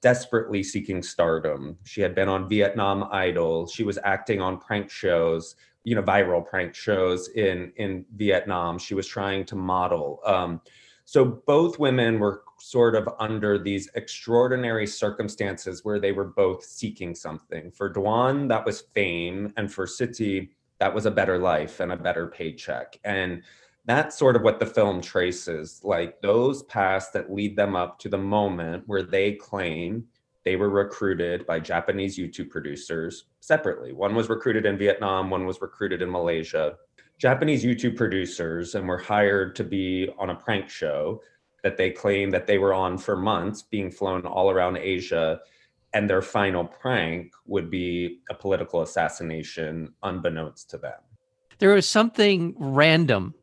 desperately 0.02 0.64
seeking 0.64 1.04
stardom. 1.04 1.78
She 1.84 2.02
had 2.02 2.16
been 2.16 2.30
on 2.30 2.50
Vietnam 2.50 3.08
Idol. 3.12 3.68
She 3.68 3.84
was 3.84 4.00
acting 4.04 4.42
on 4.42 4.58
prank 4.58 4.90
shows, 4.90 5.56
you 5.84 5.96
know, 5.96 6.04
viral 6.04 6.46
prank 6.46 6.76
shows 6.76 7.30
in 7.30 7.72
in 7.78 8.06
Vietnam. 8.16 8.80
She 8.80 8.96
was 8.96 9.08
trying 9.08 9.46
to 9.46 9.56
model. 9.56 10.20
Um, 10.26 10.62
so 11.08 11.24
both 11.24 11.80
women 11.80 12.20
were 12.20 12.44
sort 12.60 12.94
of 12.94 13.08
under 13.18 13.58
these 13.58 13.90
extraordinary 13.96 14.86
circumstances 14.86 15.86
where 15.86 16.02
they 16.02 16.12
were 16.12 16.26
both 16.26 16.66
seeking 16.66 17.16
something. 17.16 17.72
For 17.72 17.88
Doan, 17.88 18.50
that 18.50 18.66
was 18.66 18.82
fame, 18.94 19.54
and 19.56 19.72
for 19.72 19.86
Siti, 19.86 20.50
that 20.80 20.94
was 20.94 21.06
a 21.06 21.12
better 21.12 21.38
life 21.38 21.80
and 21.80 21.94
a 21.94 21.96
better 21.96 22.28
paycheck. 22.28 23.00
And 23.06 23.42
that's 23.86 24.18
sort 24.18 24.36
of 24.36 24.42
what 24.42 24.60
the 24.60 24.66
film 24.66 25.00
traces 25.00 25.80
like 25.82 26.20
those 26.20 26.64
paths 26.64 27.10
that 27.12 27.32
lead 27.32 27.56
them 27.56 27.74
up 27.74 28.00
to 28.00 28.10
the 28.10 28.18
moment 28.18 28.84
where 28.86 29.04
they 29.04 29.32
claim 29.32 30.04
they 30.44 30.58
were 30.58 30.70
recruited 30.70 31.46
by 31.46 31.62
Japanese 31.62 32.20
YouTube 32.20 32.50
producers 32.50 33.28
separately. 33.40 33.94
One 33.94 34.14
was 34.14 34.28
recruited 34.28 34.66
in 34.66 34.78
Vietnam, 34.78 35.30
one 35.30 35.46
was 35.46 35.62
recruited 35.62 36.02
in 36.02 36.12
Malaysia. 36.12 36.76
Japanese 37.18 37.64
YouTube 37.64 37.96
producers 37.96 38.76
and 38.76 38.88
were 38.88 38.98
hired 38.98 39.56
to 39.56 39.64
be 39.64 40.10
on 40.20 40.30
a 40.30 40.36
prank 40.36 40.70
show 40.70 41.22
that 41.64 41.78
they 41.78 41.90
claim 41.90 42.30
that 42.30 42.48
they 42.48 42.58
were 42.58 42.74
on 42.74 42.98
for 42.98 43.18
months, 43.18 43.62
being 43.64 43.92
flown 43.92 44.26
all 44.26 44.52
around 44.52 44.78
Asia. 44.78 45.40
And 45.94 46.10
their 46.10 46.22
final 46.22 46.66
prank 46.66 47.34
would 47.46 47.72
be 47.72 48.20
a 48.30 48.34
political 48.34 48.82
assassination 48.82 49.94
unbeknownst 50.04 50.70
to 50.72 50.78
them. 50.78 51.00
There 51.60 51.74
was 51.74 51.88
something 51.88 52.54
random 52.58 53.34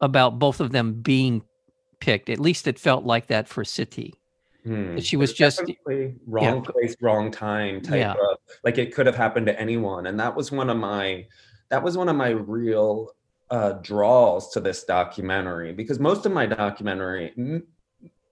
about 0.00 0.38
both 0.38 0.60
of 0.60 0.70
them 0.70 0.94
being 0.94 1.42
picked. 1.98 2.28
At 2.28 2.38
least 2.38 2.68
it 2.68 2.78
felt 2.78 3.04
like 3.04 3.26
that 3.28 3.48
for 3.48 3.64
Siti. 3.64 4.12
Hmm. 4.64 4.98
She 4.98 5.16
was 5.16 5.32
just 5.32 5.62
wrong 6.26 6.56
yeah. 6.56 6.60
place, 6.60 6.94
wrong 7.00 7.30
time 7.30 7.80
type 7.80 7.98
yeah. 7.98 8.12
of 8.12 8.38
like 8.64 8.76
it 8.78 8.94
could 8.94 9.06
have 9.06 9.16
happened 9.16 9.46
to 9.46 9.58
anyone. 9.58 10.06
And 10.06 10.20
that 10.20 10.36
was 10.36 10.52
one 10.52 10.68
of 10.68 10.76
my 10.76 11.26
that 11.70 11.82
was 11.82 11.96
one 11.96 12.08
of 12.08 12.16
my 12.16 12.30
real 12.30 13.12
uh, 13.50 13.72
draws 13.82 14.50
to 14.52 14.60
this 14.60 14.84
documentary 14.84 15.72
because 15.72 15.98
most 15.98 16.26
of 16.26 16.32
my 16.32 16.46
documentary, 16.46 17.32
m- 17.36 17.66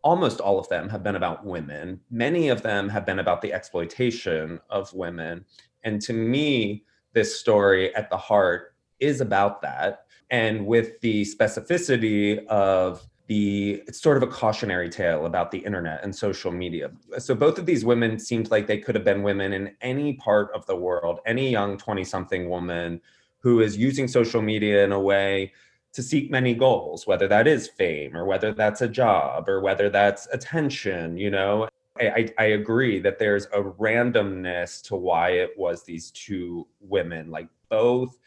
almost 0.02 0.40
all 0.40 0.58
of 0.58 0.68
them 0.68 0.88
have 0.88 1.02
been 1.02 1.16
about 1.16 1.44
women. 1.44 2.00
Many 2.10 2.48
of 2.48 2.62
them 2.62 2.88
have 2.88 3.04
been 3.06 3.18
about 3.18 3.42
the 3.42 3.52
exploitation 3.52 4.60
of 4.70 4.92
women. 4.92 5.44
And 5.84 6.00
to 6.02 6.12
me, 6.12 6.84
this 7.12 7.38
story 7.38 7.94
at 7.94 8.10
the 8.10 8.16
heart 8.16 8.74
is 9.00 9.20
about 9.20 9.62
that. 9.62 10.06
And 10.30 10.66
with 10.66 11.00
the 11.00 11.22
specificity 11.22 12.44
of 12.46 13.06
the 13.26 13.82
it's 13.88 14.00
sort 14.00 14.16
of 14.16 14.22
a 14.22 14.26
cautionary 14.28 14.88
tale 14.88 15.26
about 15.26 15.50
the 15.50 15.58
internet 15.58 16.04
and 16.04 16.14
social 16.14 16.52
media. 16.52 16.90
So 17.18 17.34
both 17.34 17.58
of 17.58 17.66
these 17.66 17.84
women 17.84 18.18
seemed 18.18 18.50
like 18.50 18.66
they 18.66 18.78
could 18.78 18.94
have 18.94 19.04
been 19.04 19.22
women 19.22 19.52
in 19.52 19.74
any 19.80 20.14
part 20.14 20.52
of 20.54 20.64
the 20.66 20.76
world, 20.76 21.20
any 21.26 21.50
young 21.50 21.76
20 21.76 22.04
something 22.04 22.48
woman 22.48 23.00
who 23.38 23.60
is 23.60 23.76
using 23.76 24.08
social 24.08 24.42
media 24.42 24.84
in 24.84 24.92
a 24.92 25.00
way 25.00 25.52
to 25.92 26.02
seek 26.02 26.30
many 26.30 26.54
goals, 26.54 27.06
whether 27.06 27.26
that 27.28 27.46
is 27.46 27.68
fame 27.68 28.16
or 28.16 28.26
whether 28.26 28.52
that's 28.52 28.82
a 28.82 28.88
job 28.88 29.48
or 29.48 29.60
whether 29.60 29.88
that's 29.88 30.26
attention, 30.32 31.16
you 31.16 31.30
know. 31.30 31.68
I, 31.98 32.28
I 32.38 32.44
agree 32.44 32.98
that 32.98 33.18
there's 33.18 33.46
a 33.46 33.62
randomness 33.62 34.82
to 34.88 34.96
why 34.96 35.30
it 35.30 35.52
was 35.56 35.82
these 35.82 36.10
two 36.10 36.66
women, 36.80 37.30
like 37.30 37.48
both 37.70 38.18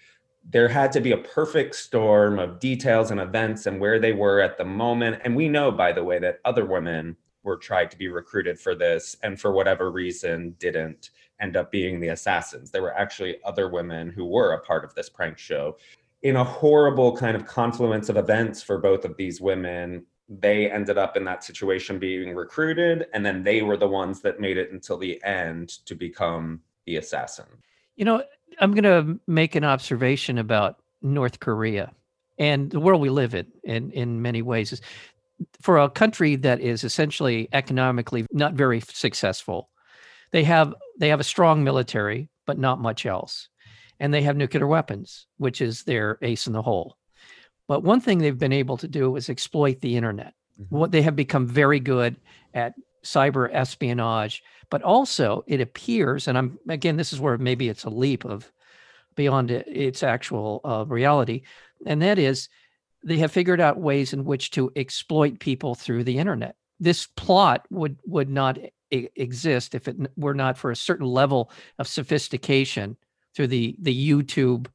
there 0.49 0.67
had 0.67 0.91
to 0.93 1.01
be 1.01 1.11
a 1.11 1.17
perfect 1.17 1.75
storm 1.75 2.39
of 2.39 2.59
details 2.59 3.11
and 3.11 3.19
events 3.19 3.67
and 3.67 3.79
where 3.79 3.99
they 3.99 4.13
were 4.13 4.39
at 4.39 4.57
the 4.57 4.65
moment. 4.65 5.21
And 5.23 5.35
we 5.35 5.47
know, 5.47 5.71
by 5.71 5.91
the 5.91 6.03
way, 6.03 6.17
that 6.19 6.39
other 6.45 6.65
women 6.65 7.15
were 7.43 7.57
tried 7.57 7.91
to 7.91 7.97
be 7.97 8.07
recruited 8.07 8.59
for 8.59 8.73
this 8.75 9.15
and 9.23 9.39
for 9.39 9.51
whatever 9.51 9.91
reason 9.91 10.55
didn't 10.59 11.11
end 11.41 11.55
up 11.55 11.71
being 11.71 11.99
the 11.99 12.09
assassins. 12.09 12.71
There 12.71 12.81
were 12.81 12.97
actually 12.97 13.37
other 13.45 13.69
women 13.69 14.09
who 14.09 14.25
were 14.25 14.53
a 14.53 14.61
part 14.61 14.83
of 14.83 14.93
this 14.95 15.09
prank 15.09 15.37
show. 15.37 15.77
In 16.21 16.35
a 16.35 16.43
horrible 16.43 17.15
kind 17.15 17.35
of 17.35 17.45
confluence 17.45 18.09
of 18.09 18.17
events 18.17 18.61
for 18.61 18.77
both 18.77 19.05
of 19.05 19.15
these 19.15 19.39
women, 19.39 20.05
they 20.27 20.69
ended 20.69 20.97
up 20.97 21.17
in 21.17 21.23
that 21.25 21.43
situation 21.43 21.97
being 21.97 22.35
recruited, 22.35 23.07
and 23.13 23.25
then 23.25 23.43
they 23.43 23.61
were 23.61 23.77
the 23.77 23.87
ones 23.87 24.21
that 24.21 24.39
made 24.39 24.57
it 24.57 24.71
until 24.71 24.97
the 24.97 25.21
end 25.23 25.69
to 25.85 25.95
become 25.95 26.61
the 26.85 26.97
assassin. 26.97 27.45
You 27.95 28.05
know, 28.05 28.23
I'm 28.59 28.73
going 28.73 28.83
to 28.83 29.19
make 29.27 29.55
an 29.55 29.63
observation 29.63 30.37
about 30.37 30.81
North 31.01 31.39
Korea 31.39 31.91
and 32.37 32.69
the 32.71 32.79
world 32.79 33.01
we 33.01 33.09
live 33.09 33.33
in, 33.33 33.47
in, 33.63 33.91
in 33.91 34.21
many 34.21 34.41
ways. 34.41 34.71
Is 34.71 34.81
for 35.61 35.77
a 35.77 35.89
country 35.89 36.35
that 36.37 36.59
is 36.59 36.83
essentially 36.83 37.49
economically 37.53 38.25
not 38.31 38.53
very 38.53 38.81
successful, 38.81 39.69
they 40.31 40.43
have 40.43 40.73
they 40.99 41.09
have 41.09 41.19
a 41.19 41.23
strong 41.23 41.63
military, 41.63 42.29
but 42.45 42.57
not 42.57 42.79
much 42.79 43.05
else, 43.05 43.49
and 43.99 44.13
they 44.13 44.21
have 44.21 44.37
nuclear 44.37 44.67
weapons, 44.67 45.27
which 45.37 45.61
is 45.61 45.83
their 45.83 46.17
ace 46.21 46.47
in 46.47 46.53
the 46.53 46.61
hole. 46.61 46.97
But 47.67 47.83
one 47.83 48.01
thing 48.01 48.17
they've 48.17 48.37
been 48.37 48.53
able 48.53 48.77
to 48.77 48.87
do 48.87 49.15
is 49.15 49.29
exploit 49.29 49.79
the 49.81 49.95
internet. 49.95 50.33
Mm-hmm. 50.59 50.75
What 50.75 50.91
they 50.91 51.01
have 51.03 51.15
become 51.15 51.47
very 51.47 51.79
good 51.79 52.17
at 52.53 52.73
cyber 53.03 53.49
espionage, 53.53 54.43
but 54.69 54.81
also 54.81 55.43
it 55.47 55.61
appears, 55.61 56.27
and 56.27 56.37
I'm 56.37 56.59
again, 56.67 56.97
this 56.97 57.13
is 57.13 57.19
where 57.19 57.37
maybe 57.37 57.69
it's 57.69 57.85
a 57.85 57.89
leap 57.89 58.25
of 58.25 58.51
beyond 59.15 59.51
its 59.51 60.03
actual 60.03 60.61
uh, 60.63 60.85
reality, 60.87 61.43
and 61.85 62.01
that 62.01 62.19
is 62.19 62.49
they 63.03 63.17
have 63.17 63.31
figured 63.31 63.61
out 63.61 63.79
ways 63.79 64.13
in 64.13 64.25
which 64.25 64.51
to 64.51 64.71
exploit 64.75 65.39
people 65.39 65.75
through 65.75 66.03
the 66.03 66.17
internet. 66.17 66.55
This 66.79 67.07
plot 67.07 67.65
would 67.69 67.97
would 68.05 68.29
not 68.29 68.57
exist 68.91 69.75
if 69.75 69.87
it 69.87 69.97
were 70.17 70.33
not 70.33 70.57
for 70.57 70.71
a 70.71 70.75
certain 70.75 71.05
level 71.05 71.51
of 71.77 71.87
sophistication 71.87 72.97
through 73.35 73.47
the 73.47 73.75
the 73.79 74.11
YouTube 74.11 74.67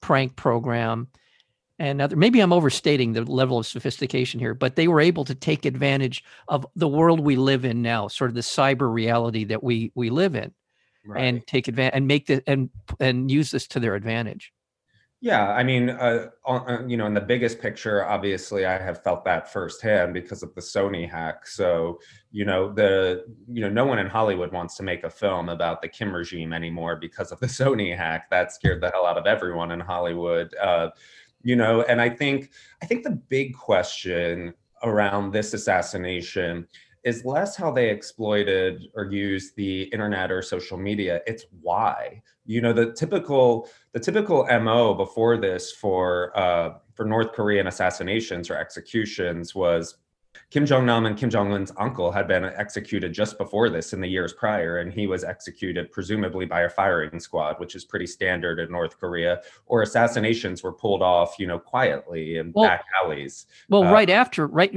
prank 0.00 0.36
program 0.36 1.08
and 1.78 2.00
other, 2.00 2.14
maybe 2.14 2.40
I'm 2.40 2.52
overstating 2.52 3.12
the 3.12 3.24
level 3.24 3.58
of 3.58 3.66
sophistication 3.66 4.38
here, 4.38 4.54
but 4.54 4.76
they 4.76 4.86
were 4.86 5.00
able 5.00 5.24
to 5.24 5.34
take 5.34 5.64
advantage 5.64 6.22
of 6.46 6.64
the 6.76 6.86
world 6.86 7.18
we 7.18 7.34
live 7.36 7.64
in 7.64 7.82
now, 7.82 8.06
sort 8.06 8.30
of 8.30 8.34
the 8.34 8.42
cyber 8.42 8.92
reality 8.92 9.44
that 9.44 9.62
we 9.62 9.90
we 9.96 10.08
live 10.08 10.36
in, 10.36 10.52
right. 11.04 11.24
and 11.24 11.46
take 11.46 11.66
advantage 11.66 11.96
and 11.96 12.06
make 12.06 12.26
the 12.26 12.42
and 12.46 12.70
and 13.00 13.30
use 13.30 13.50
this 13.50 13.66
to 13.68 13.80
their 13.80 13.96
advantage. 13.96 14.52
Yeah, 15.24 15.52
I 15.54 15.62
mean, 15.64 15.88
uh, 15.88 16.26
uh, 16.46 16.82
you 16.86 16.98
know, 16.98 17.06
in 17.06 17.14
the 17.14 17.20
biggest 17.22 17.58
picture, 17.58 18.04
obviously, 18.04 18.66
I 18.66 18.76
have 18.76 19.02
felt 19.02 19.24
that 19.24 19.50
firsthand 19.50 20.12
because 20.12 20.42
of 20.42 20.54
the 20.54 20.60
Sony 20.60 21.10
hack. 21.10 21.46
So, 21.46 21.98
you 22.30 22.44
know, 22.44 22.70
the 22.70 23.24
you 23.50 23.62
know, 23.62 23.70
no 23.70 23.86
one 23.86 23.98
in 23.98 24.06
Hollywood 24.06 24.52
wants 24.52 24.76
to 24.76 24.82
make 24.82 25.02
a 25.02 25.08
film 25.08 25.48
about 25.48 25.80
the 25.80 25.88
Kim 25.88 26.14
regime 26.14 26.52
anymore 26.52 26.96
because 26.96 27.32
of 27.32 27.40
the 27.40 27.46
Sony 27.58 27.96
hack. 27.96 28.28
That 28.28 28.52
scared 28.52 28.82
the 28.82 28.90
hell 28.90 29.06
out 29.06 29.16
of 29.16 29.26
everyone 29.26 29.70
in 29.70 29.80
Hollywood. 29.80 30.54
Uh, 30.62 30.90
you 31.42 31.56
know, 31.56 31.80
and 31.84 32.02
I 32.02 32.10
think 32.10 32.50
I 32.82 32.86
think 32.86 33.02
the 33.02 33.12
big 33.30 33.54
question 33.54 34.52
around 34.82 35.32
this 35.32 35.54
assassination 35.54 36.68
is 37.02 37.24
less 37.24 37.56
how 37.56 37.70
they 37.70 37.88
exploited 37.88 38.82
or 38.94 39.04
used 39.10 39.56
the 39.56 39.84
internet 39.84 40.30
or 40.30 40.40
social 40.42 40.78
media 40.78 41.20
it's 41.26 41.44
why 41.60 42.22
you 42.46 42.60
know 42.60 42.72
the 42.72 42.92
typical 42.92 43.68
the 43.94 44.00
typical 44.00 44.44
mo 44.60 44.92
before 44.92 45.38
this 45.38 45.72
for 45.72 46.36
uh, 46.38 46.74
for 46.94 47.06
north 47.06 47.32
korean 47.32 47.66
assassinations 47.68 48.50
or 48.50 48.56
executions 48.56 49.54
was 49.54 49.96
Kim 50.50 50.66
Jong 50.66 50.84
Nam 50.84 51.06
and 51.06 51.16
Kim 51.16 51.30
Jong 51.30 51.52
Un's 51.52 51.72
uncle 51.78 52.10
had 52.10 52.28
been 52.28 52.44
executed 52.44 53.12
just 53.12 53.38
before 53.38 53.70
this 53.70 53.92
in 53.92 54.00
the 54.00 54.08
years 54.08 54.32
prior, 54.32 54.78
and 54.78 54.92
he 54.92 55.06
was 55.06 55.24
executed 55.24 55.90
presumably 55.90 56.44
by 56.44 56.62
a 56.62 56.68
firing 56.68 57.18
squad, 57.20 57.58
which 57.60 57.74
is 57.74 57.84
pretty 57.84 58.06
standard 58.06 58.58
in 58.58 58.70
North 58.70 58.98
Korea. 58.98 59.42
Or 59.66 59.82
assassinations 59.82 60.62
were 60.62 60.72
pulled 60.72 61.02
off, 61.02 61.36
you 61.38 61.46
know, 61.46 61.58
quietly 61.58 62.38
in 62.38 62.52
well, 62.52 62.68
back 62.68 62.84
alleys. 63.02 63.46
Well, 63.68 63.84
uh, 63.84 63.92
right 63.92 64.10
after, 64.10 64.46
right, 64.46 64.72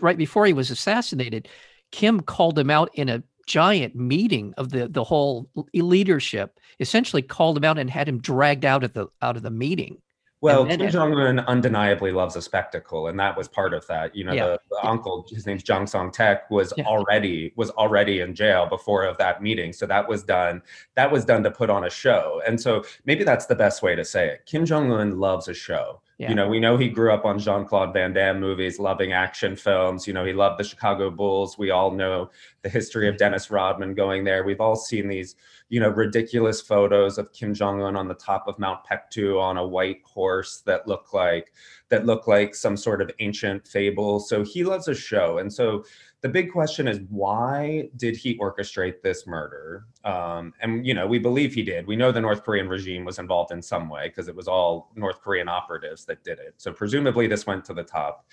right 0.00 0.18
before 0.18 0.46
he 0.46 0.52
was 0.52 0.70
assassinated, 0.70 1.48
Kim 1.90 2.20
called 2.20 2.58
him 2.58 2.70
out 2.70 2.90
in 2.94 3.08
a 3.08 3.22
giant 3.50 3.96
meeting 3.96 4.54
of 4.56 4.70
the 4.70 4.86
the 4.88 5.02
whole 5.02 5.50
leadership. 5.74 6.60
Essentially, 6.78 7.20
called 7.20 7.56
him 7.56 7.64
out 7.64 7.78
and 7.78 7.90
had 7.90 8.08
him 8.08 8.20
dragged 8.20 8.64
out 8.64 8.84
of 8.84 8.92
the 8.92 9.08
out 9.20 9.36
of 9.36 9.42
the 9.42 9.50
meeting. 9.50 10.00
Well, 10.42 10.64
Kim 10.64 10.88
Jong 10.88 11.12
Un 11.14 11.40
undeniably 11.40 12.12
loves 12.12 12.34
a 12.34 12.40
spectacle, 12.40 13.08
and 13.08 13.20
that 13.20 13.36
was 13.36 13.46
part 13.46 13.74
of 13.74 13.86
that. 13.88 14.16
You 14.16 14.24
know, 14.24 14.32
yeah. 14.32 14.46
the, 14.46 14.60
the, 14.70 14.86
uncle, 14.86 15.26
his 15.28 15.44
name's 15.44 15.62
Jang 15.62 15.86
Song 15.86 16.10
Taek, 16.10 16.40
was 16.48 16.72
yeah. 16.78 16.84
already 16.84 17.52
was 17.56 17.70
already 17.70 18.20
in 18.20 18.34
jail 18.34 18.66
before 18.66 19.04
of 19.04 19.18
that 19.18 19.42
meeting. 19.42 19.74
So 19.74 19.84
that 19.86 20.08
was 20.08 20.22
done. 20.22 20.62
That 20.94 21.10
was 21.10 21.26
done 21.26 21.42
to 21.42 21.50
put 21.50 21.68
on 21.68 21.84
a 21.84 21.90
show, 21.90 22.40
and 22.46 22.58
so 22.58 22.84
maybe 23.04 23.24
that's 23.24 23.46
the 23.46 23.54
best 23.56 23.82
way 23.82 23.94
to 23.94 24.04
say 24.04 24.28
it. 24.28 24.46
Kim 24.46 24.64
Jong 24.64 24.90
Un 24.92 25.18
loves 25.18 25.48
a 25.48 25.54
show. 25.54 26.00
Yeah. 26.20 26.28
You 26.28 26.34
know, 26.34 26.48
we 26.48 26.60
know 26.60 26.76
he 26.76 26.90
grew 26.90 27.14
up 27.14 27.24
on 27.24 27.38
Jean 27.38 27.64
Claude 27.64 27.94
Van 27.94 28.12
Damme 28.12 28.38
movies, 28.38 28.78
loving 28.78 29.14
action 29.14 29.56
films. 29.56 30.06
You 30.06 30.12
know, 30.12 30.26
he 30.26 30.34
loved 30.34 30.60
the 30.60 30.64
Chicago 30.64 31.10
Bulls. 31.10 31.56
We 31.56 31.70
all 31.70 31.90
know 31.92 32.30
the 32.60 32.68
history 32.68 33.08
of 33.08 33.14
mm-hmm. 33.14 33.20
Dennis 33.20 33.50
Rodman 33.50 33.94
going 33.94 34.24
there. 34.24 34.44
We've 34.44 34.60
all 34.60 34.76
seen 34.76 35.08
these 35.08 35.34
you 35.70 35.78
know, 35.78 35.88
ridiculous 35.88 36.60
photos 36.60 37.16
of 37.16 37.32
Kim 37.32 37.54
Jong 37.54 37.80
Un 37.80 37.94
on 37.94 38.08
the 38.08 38.14
top 38.14 38.48
of 38.48 38.58
Mount 38.58 38.80
Paektu 38.84 39.40
on 39.40 39.56
a 39.56 39.66
white 39.66 40.02
horse 40.04 40.62
that 40.66 40.86
look 40.86 41.14
like 41.14 41.52
that 41.88 42.06
look 42.06 42.26
like 42.26 42.54
some 42.54 42.76
sort 42.76 43.00
of 43.00 43.10
ancient 43.20 43.66
fable. 43.66 44.18
So 44.18 44.42
he 44.42 44.64
loves 44.64 44.88
a 44.88 44.94
show, 44.94 45.38
and 45.38 45.50
so 45.50 45.84
the 46.22 46.28
big 46.28 46.52
question 46.52 46.86
is 46.86 47.00
why 47.08 47.88
did 47.96 48.16
he 48.16 48.36
orchestrate 48.38 49.00
this 49.02 49.26
murder? 49.26 49.86
Um, 50.04 50.52
and 50.60 50.86
you 50.86 50.92
know, 50.94 51.06
we 51.06 51.18
believe 51.18 51.54
he 51.54 51.62
did. 51.62 51.86
We 51.86 51.96
know 51.96 52.12
the 52.12 52.20
North 52.20 52.44
Korean 52.44 52.68
regime 52.68 53.04
was 53.04 53.18
involved 53.18 53.52
in 53.52 53.62
some 53.62 53.88
way 53.88 54.08
because 54.08 54.28
it 54.28 54.36
was 54.36 54.48
all 54.48 54.92
North 54.94 55.22
Korean 55.22 55.48
operatives 55.48 56.04
that 56.06 56.22
did 56.22 56.38
it. 56.38 56.54
So 56.58 56.72
presumably 56.72 57.26
this 57.26 57.46
went 57.46 57.64
to 57.66 57.74
the 57.74 57.84
top 57.84 58.26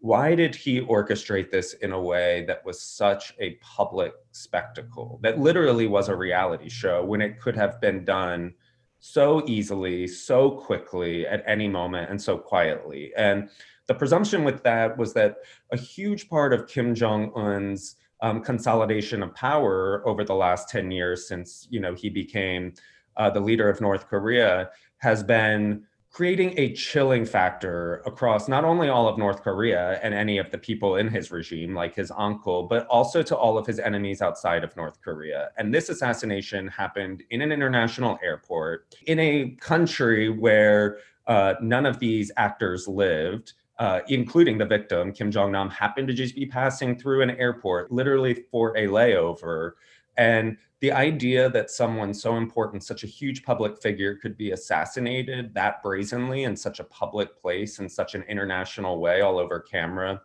why 0.00 0.34
did 0.34 0.54
he 0.54 0.80
orchestrate 0.80 1.50
this 1.50 1.74
in 1.74 1.92
a 1.92 2.00
way 2.00 2.44
that 2.46 2.64
was 2.64 2.80
such 2.80 3.34
a 3.38 3.56
public 3.56 4.14
spectacle 4.32 5.20
that 5.22 5.38
literally 5.38 5.86
was 5.86 6.08
a 6.08 6.16
reality 6.16 6.68
show 6.70 7.04
when 7.04 7.20
it 7.20 7.38
could 7.38 7.54
have 7.54 7.80
been 7.80 8.04
done 8.04 8.52
so 8.98 9.42
easily 9.46 10.06
so 10.06 10.50
quickly 10.50 11.26
at 11.26 11.42
any 11.46 11.68
moment 11.68 12.10
and 12.10 12.20
so 12.20 12.36
quietly 12.36 13.12
and 13.16 13.50
the 13.90 13.94
presumption 13.96 14.44
with 14.44 14.62
that 14.62 14.96
was 14.96 15.12
that 15.14 15.38
a 15.72 15.76
huge 15.76 16.28
part 16.28 16.52
of 16.52 16.68
kim 16.68 16.94
jong-un's 16.94 17.96
um, 18.22 18.40
consolidation 18.40 19.20
of 19.20 19.34
power 19.34 20.06
over 20.06 20.22
the 20.22 20.34
last 20.34 20.68
10 20.68 20.92
years 20.92 21.26
since 21.26 21.66
you 21.70 21.80
know 21.80 21.92
he 21.92 22.08
became 22.08 22.72
uh, 23.16 23.28
the 23.28 23.40
leader 23.40 23.68
of 23.68 23.80
north 23.80 24.06
korea 24.06 24.70
has 24.98 25.24
been 25.24 25.84
creating 26.12 26.54
a 26.56 26.72
chilling 26.74 27.24
factor 27.24 28.02
across 28.06 28.46
not 28.48 28.64
only 28.64 28.88
all 28.88 29.06
of 29.06 29.16
North 29.16 29.42
Korea 29.42 30.00
and 30.02 30.12
any 30.12 30.38
of 30.38 30.50
the 30.50 30.58
people 30.58 30.96
in 30.96 31.06
his 31.06 31.30
regime, 31.30 31.72
like 31.72 31.94
his 31.94 32.10
uncle, 32.16 32.64
but 32.64 32.84
also 32.88 33.22
to 33.22 33.36
all 33.36 33.56
of 33.56 33.64
his 33.64 33.78
enemies 33.78 34.20
outside 34.20 34.64
of 34.64 34.76
North 34.76 35.00
Korea. 35.02 35.50
And 35.56 35.72
this 35.72 35.88
assassination 35.88 36.66
happened 36.66 37.22
in 37.30 37.42
an 37.42 37.52
international 37.52 38.18
airport 38.24 38.96
in 39.06 39.20
a 39.20 39.50
country 39.60 40.28
where 40.28 40.98
uh, 41.28 41.54
none 41.62 41.86
of 41.86 42.00
these 42.00 42.32
actors 42.36 42.88
lived. 42.88 43.52
Uh, 43.80 44.02
including 44.08 44.58
the 44.58 44.66
victim, 44.66 45.10
Kim 45.10 45.30
Jong 45.30 45.52
Nam, 45.52 45.70
happened 45.70 46.06
to 46.06 46.12
just 46.12 46.34
be 46.34 46.44
passing 46.44 46.98
through 46.98 47.22
an 47.22 47.30
airport, 47.30 47.90
literally 47.90 48.44
for 48.50 48.76
a 48.76 48.86
layover. 48.86 49.72
And 50.18 50.58
the 50.80 50.92
idea 50.92 51.48
that 51.48 51.70
someone 51.70 52.12
so 52.12 52.36
important, 52.36 52.84
such 52.84 53.04
a 53.04 53.06
huge 53.06 53.42
public 53.42 53.80
figure, 53.80 54.16
could 54.16 54.36
be 54.36 54.50
assassinated 54.50 55.54
that 55.54 55.82
brazenly 55.82 56.44
in 56.44 56.56
such 56.56 56.78
a 56.78 56.84
public 56.84 57.40
place 57.40 57.78
in 57.78 57.88
such 57.88 58.14
an 58.14 58.22
international 58.24 59.00
way, 59.00 59.22
all 59.22 59.38
over 59.38 59.58
camera, 59.58 60.20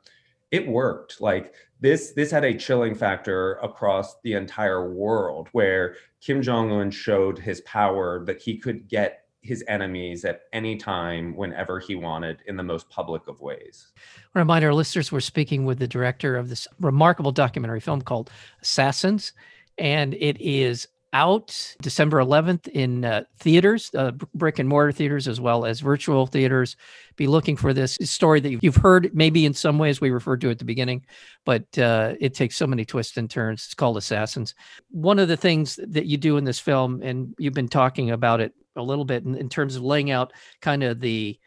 it 0.51 0.67
worked. 0.67 1.21
Like 1.21 1.53
this, 1.79 2.11
this 2.11 2.31
had 2.31 2.43
a 2.43 2.57
chilling 2.57 2.93
factor 2.93 3.53
across 3.63 4.19
the 4.23 4.33
entire 4.33 4.91
world, 4.91 5.47
where 5.53 5.95
Kim 6.19 6.41
Jong 6.41 6.73
Un 6.73 6.91
showed 6.91 7.39
his 7.39 7.61
power 7.61 8.25
that 8.25 8.41
he 8.41 8.57
could 8.57 8.89
get 8.89 9.24
his 9.45 9.63
enemies 9.67 10.25
at 10.25 10.41
any 10.51 10.75
time, 10.75 11.35
whenever 11.35 11.79
he 11.79 11.95
wanted, 11.95 12.39
in 12.47 12.57
the 12.57 12.63
most 12.63 12.89
public 12.89 13.27
of 13.27 13.39
ways. 13.39 13.93
I 14.33 14.39
remind 14.39 14.65
our 14.65 14.73
listeners 14.73 15.11
we're 15.11 15.19
speaking 15.19 15.65
with 15.65 15.79
the 15.79 15.87
director 15.87 16.35
of 16.35 16.49
this 16.49 16.67
remarkable 16.79 17.31
documentary 17.31 17.79
film 17.79 18.01
called 18.01 18.29
Assassins 18.61 19.31
and 19.77 20.13
it 20.15 20.39
is 20.39 20.87
out 21.13 21.75
December 21.81 22.17
11th 22.17 22.67
in 22.67 23.05
uh, 23.05 23.23
theaters, 23.39 23.89
uh, 23.95 24.11
brick 24.33 24.59
and 24.59 24.67
mortar 24.67 24.91
theaters, 24.91 25.29
as 25.29 25.39
well 25.39 25.63
as 25.63 25.79
virtual 25.79 26.27
theaters. 26.27 26.75
Be 27.15 27.27
looking 27.27 27.55
for 27.55 27.73
this 27.73 27.97
story 28.01 28.41
that 28.41 28.61
you've 28.61 28.75
heard. 28.75 29.11
Maybe 29.13 29.45
in 29.45 29.53
some 29.53 29.77
ways 29.77 30.01
we 30.01 30.09
referred 30.09 30.41
to 30.41 30.49
at 30.49 30.59
the 30.59 30.65
beginning, 30.65 31.05
but 31.45 31.77
uh, 31.77 32.15
it 32.19 32.33
takes 32.33 32.57
so 32.57 32.67
many 32.67 32.83
twists 32.83 33.15
and 33.15 33.29
turns. 33.29 33.63
It's 33.63 33.73
called 33.73 33.95
Assassins. 33.95 34.55
One 34.91 35.17
of 35.17 35.29
the 35.29 35.37
things 35.37 35.79
that 35.87 36.05
you 36.05 36.17
do 36.17 36.35
in 36.35 36.43
this 36.43 36.59
film, 36.59 37.01
and 37.01 37.33
you've 37.37 37.53
been 37.53 37.69
talking 37.69 38.11
about 38.11 38.41
it 38.41 38.53
a 38.75 38.83
little 38.83 39.05
bit 39.05 39.23
in, 39.23 39.35
in 39.35 39.49
terms 39.49 39.75
of 39.75 39.83
laying 39.83 40.11
out 40.11 40.33
kind 40.61 40.83
of 40.83 40.99
the 40.99 41.39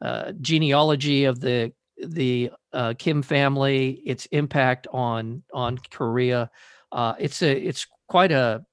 uh, 0.00 0.32
genealogy 0.40 1.24
of 1.24 1.40
the 1.40 1.72
the 1.98 2.50
uh, 2.72 2.94
Kim 2.98 3.22
family, 3.22 4.02
its 4.04 4.26
impact 4.26 4.86
on 4.92 5.42
on 5.52 5.78
Korea. 5.90 6.50
Uh, 6.90 7.14
it's 7.18 7.42
a 7.42 7.52
it's 7.52 7.86
quite 8.08 8.32
a 8.32 8.64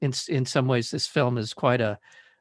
in 0.00 0.12
in 0.28 0.46
some 0.46 0.66
ways 0.66 0.90
this 0.90 1.06
film 1.06 1.38
is 1.38 1.52
quite 1.52 1.80
a 1.80 1.98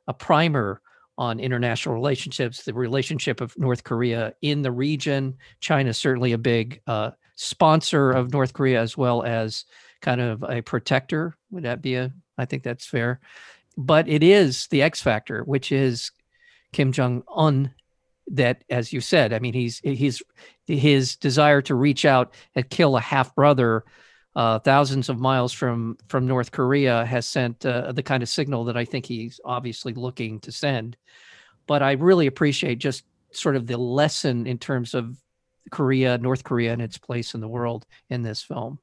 a 0.07 0.13
primer 0.13 0.81
on 1.17 1.39
international 1.39 1.95
relationships, 1.95 2.63
the 2.63 2.73
relationship 2.73 3.41
of 3.41 3.57
North 3.57 3.83
Korea 3.83 4.33
in 4.41 4.61
the 4.61 4.71
region. 4.71 5.37
China 5.61 5.89
is 5.89 5.97
certainly 5.97 6.33
a 6.33 6.37
big 6.37 6.81
uh, 6.87 7.11
sponsor 7.35 8.11
of 8.11 8.33
North 8.33 8.53
Korea 8.53 8.81
as 8.81 8.97
well 8.97 9.23
as 9.23 9.65
kind 10.01 10.19
of 10.19 10.43
a 10.43 10.61
protector. 10.61 11.35
Would 11.51 11.63
that 11.63 11.81
be 11.81 11.95
a? 11.95 12.11
I 12.37 12.45
think 12.45 12.63
that's 12.63 12.85
fair. 12.85 13.21
But 13.77 14.07
it 14.07 14.23
is 14.23 14.67
the 14.67 14.81
X 14.81 15.01
factor, 15.01 15.43
which 15.43 15.71
is 15.71 16.11
Kim 16.71 16.91
Jong 16.91 17.23
Un. 17.33 17.73
That, 18.27 18.63
as 18.71 18.91
you 18.91 19.01
said, 19.01 19.33
I 19.33 19.39
mean, 19.39 19.53
he's 19.53 19.79
he's 19.79 20.23
his 20.65 21.15
desire 21.15 21.61
to 21.63 21.75
reach 21.75 22.05
out 22.05 22.33
and 22.55 22.67
kill 22.67 22.97
a 22.97 23.01
half 23.01 23.35
brother 23.35 23.83
uh, 24.35 24.59
thousands 24.59 25.09
of 25.09 25.19
miles 25.19 25.53
from 25.53 25.97
from 26.07 26.27
North 26.27 26.51
Korea 26.51 27.05
has 27.05 27.27
sent 27.27 27.65
uh, 27.65 27.91
the 27.91 28.03
kind 28.03 28.21
of 28.21 28.29
signal 28.29 28.65
that 28.65 28.75
I 28.75 28.83
think 28.83 29.05
he's 29.05 29.39
obviously 29.45 29.93
looking 29.93 30.39
to 30.41 30.51
send. 30.51 30.97
But 31.67 31.81
I 31.81 31.93
really 31.93 32.27
appreciate 32.27 32.79
just 32.79 33.03
sort 33.31 33.55
of 33.55 33.67
the 33.67 33.77
lesson 33.77 34.45
in 34.45 34.57
terms 34.57 34.93
of 34.93 35.17
Korea, 35.71 36.17
North 36.17 36.43
Korea, 36.43 36.73
and 36.73 36.81
its 36.81 36.97
place 36.97 37.33
in 37.33 37.41
the 37.41 37.47
world 37.47 37.85
in 38.09 38.23
this 38.23 38.41
film. 38.41 38.79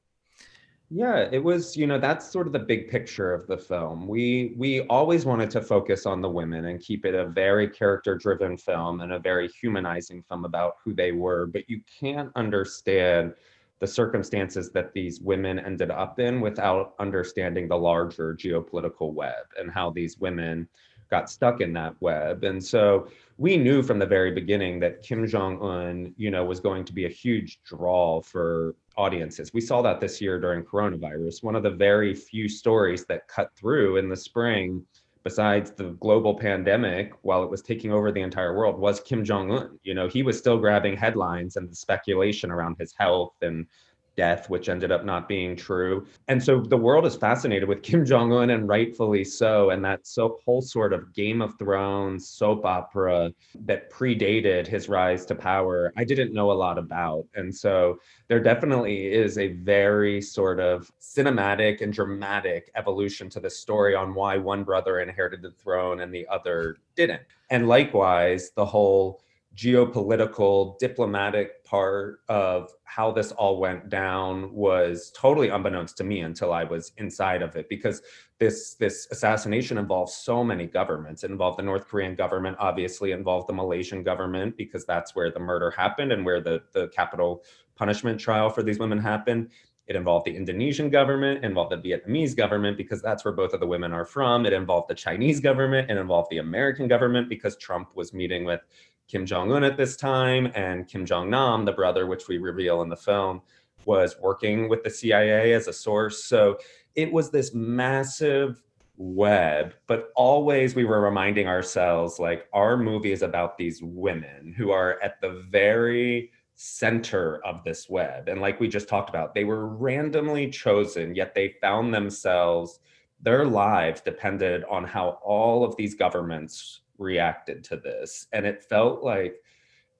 Yeah, 0.95 1.27
it 1.31 1.43
was, 1.43 1.75
you 1.75 1.87
know, 1.87 1.97
that's 1.97 2.29
sort 2.31 2.45
of 2.45 2.53
the 2.53 2.59
big 2.59 2.87
picture 2.87 3.33
of 3.33 3.47
the 3.47 3.57
film. 3.57 4.07
We 4.07 4.53
we 4.55 4.81
always 4.81 5.25
wanted 5.25 5.49
to 5.51 5.61
focus 5.61 6.05
on 6.05 6.21
the 6.21 6.29
women 6.29 6.65
and 6.65 6.79
keep 6.79 7.03
it 7.03 7.15
a 7.15 7.25
very 7.25 7.67
character-driven 7.67 8.57
film 8.57 9.01
and 9.01 9.11
a 9.11 9.17
very 9.17 9.47
humanizing 9.47 10.21
film 10.29 10.45
about 10.45 10.75
who 10.83 10.93
they 10.93 11.11
were, 11.11 11.47
but 11.47 11.67
you 11.67 11.81
can't 11.99 12.29
understand 12.35 13.33
the 13.79 13.87
circumstances 13.87 14.71
that 14.73 14.93
these 14.93 15.19
women 15.19 15.57
ended 15.57 15.89
up 15.89 16.19
in 16.19 16.39
without 16.41 16.93
understanding 16.99 17.67
the 17.67 17.75
larger 17.75 18.35
geopolitical 18.35 19.13
web 19.13 19.45
and 19.57 19.71
how 19.71 19.89
these 19.89 20.19
women 20.19 20.67
got 21.13 21.29
stuck 21.29 21.61
in 21.61 21.71
that 21.73 21.93
web. 21.99 22.43
And 22.43 22.63
so 22.63 23.07
we 23.37 23.55
knew 23.55 23.83
from 23.83 23.99
the 23.99 24.05
very 24.17 24.31
beginning 24.31 24.79
that 24.79 25.03
Kim 25.03 25.27
Jong 25.27 25.61
Un, 25.61 26.11
you 26.17 26.31
know, 26.31 26.43
was 26.43 26.59
going 26.59 26.83
to 26.85 26.93
be 26.93 27.05
a 27.05 27.09
huge 27.23 27.59
draw 27.63 28.19
for 28.19 28.73
audiences. 28.97 29.53
We 29.53 29.61
saw 29.61 29.83
that 29.83 29.99
this 29.99 30.19
year 30.19 30.39
during 30.39 30.63
coronavirus. 30.63 31.43
One 31.43 31.55
of 31.55 31.61
the 31.61 31.69
very 31.89 32.15
few 32.15 32.49
stories 32.49 33.05
that 33.05 33.27
cut 33.27 33.51
through 33.55 33.97
in 33.97 34.09
the 34.09 34.15
spring 34.15 34.83
besides 35.23 35.69
the 35.71 35.91
global 36.05 36.33
pandemic 36.33 37.13
while 37.21 37.43
it 37.43 37.49
was 37.51 37.61
taking 37.61 37.91
over 37.91 38.11
the 38.11 38.21
entire 38.21 38.57
world 38.57 38.79
was 38.79 38.99
Kim 38.99 39.23
Jong 39.23 39.51
Un. 39.51 39.79
You 39.83 39.93
know, 39.93 40.07
he 40.07 40.23
was 40.23 40.39
still 40.39 40.57
grabbing 40.57 40.97
headlines 40.97 41.57
and 41.57 41.69
the 41.69 41.75
speculation 41.75 42.49
around 42.49 42.77
his 42.79 42.91
health 42.97 43.35
and 43.43 43.67
death, 44.15 44.49
which 44.49 44.69
ended 44.69 44.91
up 44.91 45.05
not 45.05 45.27
being 45.27 45.55
true. 45.55 46.05
And 46.27 46.41
so 46.41 46.61
the 46.61 46.77
world 46.77 47.05
is 47.05 47.15
fascinated 47.15 47.67
with 47.67 47.83
Kim 47.83 48.05
Jong 48.05 48.31
un, 48.33 48.49
and 48.49 48.67
rightfully 48.67 49.23
so. 49.23 49.71
And 49.71 49.83
that 49.85 50.05
so 50.05 50.39
whole 50.45 50.61
sort 50.61 50.93
of 50.93 51.13
Game 51.13 51.41
of 51.41 51.57
Thrones 51.57 52.29
soap 52.29 52.65
opera 52.65 53.31
that 53.65 53.91
predated 53.91 54.67
his 54.67 54.89
rise 54.89 55.25
to 55.27 55.35
power, 55.35 55.91
I 55.97 56.03
didn't 56.03 56.33
know 56.33 56.51
a 56.51 56.53
lot 56.53 56.77
about. 56.77 57.25
And 57.35 57.53
so 57.53 57.99
there 58.27 58.39
definitely 58.39 59.07
is 59.07 59.37
a 59.37 59.53
very 59.53 60.21
sort 60.21 60.59
of 60.59 60.91
cinematic 61.01 61.81
and 61.81 61.93
dramatic 61.93 62.71
evolution 62.75 63.29
to 63.29 63.39
the 63.39 63.49
story 63.49 63.95
on 63.95 64.13
why 64.13 64.37
one 64.37 64.63
brother 64.63 64.99
inherited 64.99 65.41
the 65.41 65.51
throne 65.51 66.01
and 66.01 66.13
the 66.13 66.27
other 66.27 66.77
didn't. 66.95 67.21
And 67.49 67.67
likewise, 67.67 68.51
the 68.55 68.65
whole 68.65 69.21
geopolitical 69.55 70.79
diplomatic 70.79 71.63
part 71.63 72.21
of 72.27 72.71
how 72.85 73.11
this 73.11 73.31
all 73.33 73.59
went 73.59 73.89
down 73.89 74.51
was 74.51 75.11
totally 75.15 75.49
unbeknownst 75.49 75.95
to 75.97 76.03
me 76.03 76.21
until 76.21 76.51
I 76.51 76.63
was 76.63 76.91
inside 76.97 77.43
of 77.43 77.55
it 77.55 77.69
because 77.69 78.01
this 78.39 78.73
this 78.75 79.07
assassination 79.11 79.77
involved 79.77 80.11
so 80.11 80.43
many 80.43 80.65
governments. 80.65 81.23
It 81.23 81.31
involved 81.31 81.59
the 81.59 81.63
North 81.63 81.87
Korean 81.87 82.15
government, 82.15 82.57
obviously 82.59 83.11
involved 83.11 83.47
the 83.47 83.53
Malaysian 83.53 84.03
government 84.03 84.57
because 84.57 84.85
that's 84.85 85.15
where 85.15 85.31
the 85.31 85.39
murder 85.39 85.69
happened 85.71 86.11
and 86.11 86.25
where 86.25 86.41
the 86.41 86.63
the 86.73 86.87
capital 86.89 87.43
punishment 87.75 88.19
trial 88.19 88.49
for 88.49 88.63
these 88.63 88.79
women 88.79 88.97
happened. 88.97 89.49
It 89.85 89.97
involved 89.97 90.25
the 90.25 90.35
Indonesian 90.35 90.89
government, 90.89 91.43
involved 91.43 91.71
the 91.71 91.77
Vietnamese 91.77 92.35
government 92.37 92.77
because 92.77 93.01
that's 93.01 93.25
where 93.25 93.33
both 93.33 93.53
of 93.53 93.59
the 93.59 93.67
women 93.67 93.91
are 93.91 94.05
from. 94.05 94.45
It 94.45 94.53
involved 94.53 94.89
the 94.89 94.95
Chinese 94.95 95.41
government, 95.41 95.91
it 95.91 95.97
involved 95.97 96.29
the 96.31 96.37
American 96.37 96.87
government 96.87 97.27
because 97.27 97.57
Trump 97.57 97.89
was 97.95 98.13
meeting 98.13 98.45
with 98.45 98.61
Kim 99.07 99.25
Jong 99.25 99.51
Un 99.51 99.63
at 99.63 99.77
this 99.77 99.95
time, 99.95 100.51
and 100.55 100.87
Kim 100.87 101.05
Jong 101.05 101.29
Nam, 101.29 101.65
the 101.65 101.71
brother, 101.71 102.07
which 102.07 102.27
we 102.27 102.37
reveal 102.37 102.81
in 102.81 102.89
the 102.89 102.95
film, 102.95 103.41
was 103.85 104.15
working 104.21 104.69
with 104.69 104.83
the 104.83 104.89
CIA 104.89 105.53
as 105.53 105.67
a 105.67 105.73
source. 105.73 106.23
So 106.23 106.57
it 106.95 107.11
was 107.11 107.29
this 107.29 107.53
massive 107.53 108.63
web, 108.97 109.73
but 109.87 110.11
always 110.15 110.75
we 110.75 110.85
were 110.85 111.01
reminding 111.01 111.47
ourselves 111.47 112.19
like 112.19 112.47
our 112.53 112.77
movie 112.77 113.11
is 113.11 113.23
about 113.23 113.57
these 113.57 113.81
women 113.81 114.53
who 114.55 114.71
are 114.71 115.01
at 115.01 115.19
the 115.19 115.43
very 115.49 116.31
center 116.55 117.43
of 117.43 117.63
this 117.63 117.89
web. 117.89 118.29
And 118.29 118.39
like 118.39 118.59
we 118.59 118.67
just 118.67 118.87
talked 118.87 119.09
about, 119.09 119.33
they 119.33 119.43
were 119.43 119.67
randomly 119.67 120.49
chosen, 120.49 121.15
yet 121.15 121.33
they 121.33 121.55
found 121.59 121.93
themselves, 121.93 122.79
their 123.21 123.45
lives 123.45 124.01
depended 124.01 124.63
on 124.69 124.83
how 124.83 125.19
all 125.23 125.63
of 125.63 125.75
these 125.75 125.95
governments 125.95 126.81
reacted 126.97 127.63
to 127.65 127.77
this. 127.77 128.27
And 128.31 128.45
it 128.45 128.63
felt 128.63 129.03
like, 129.03 129.35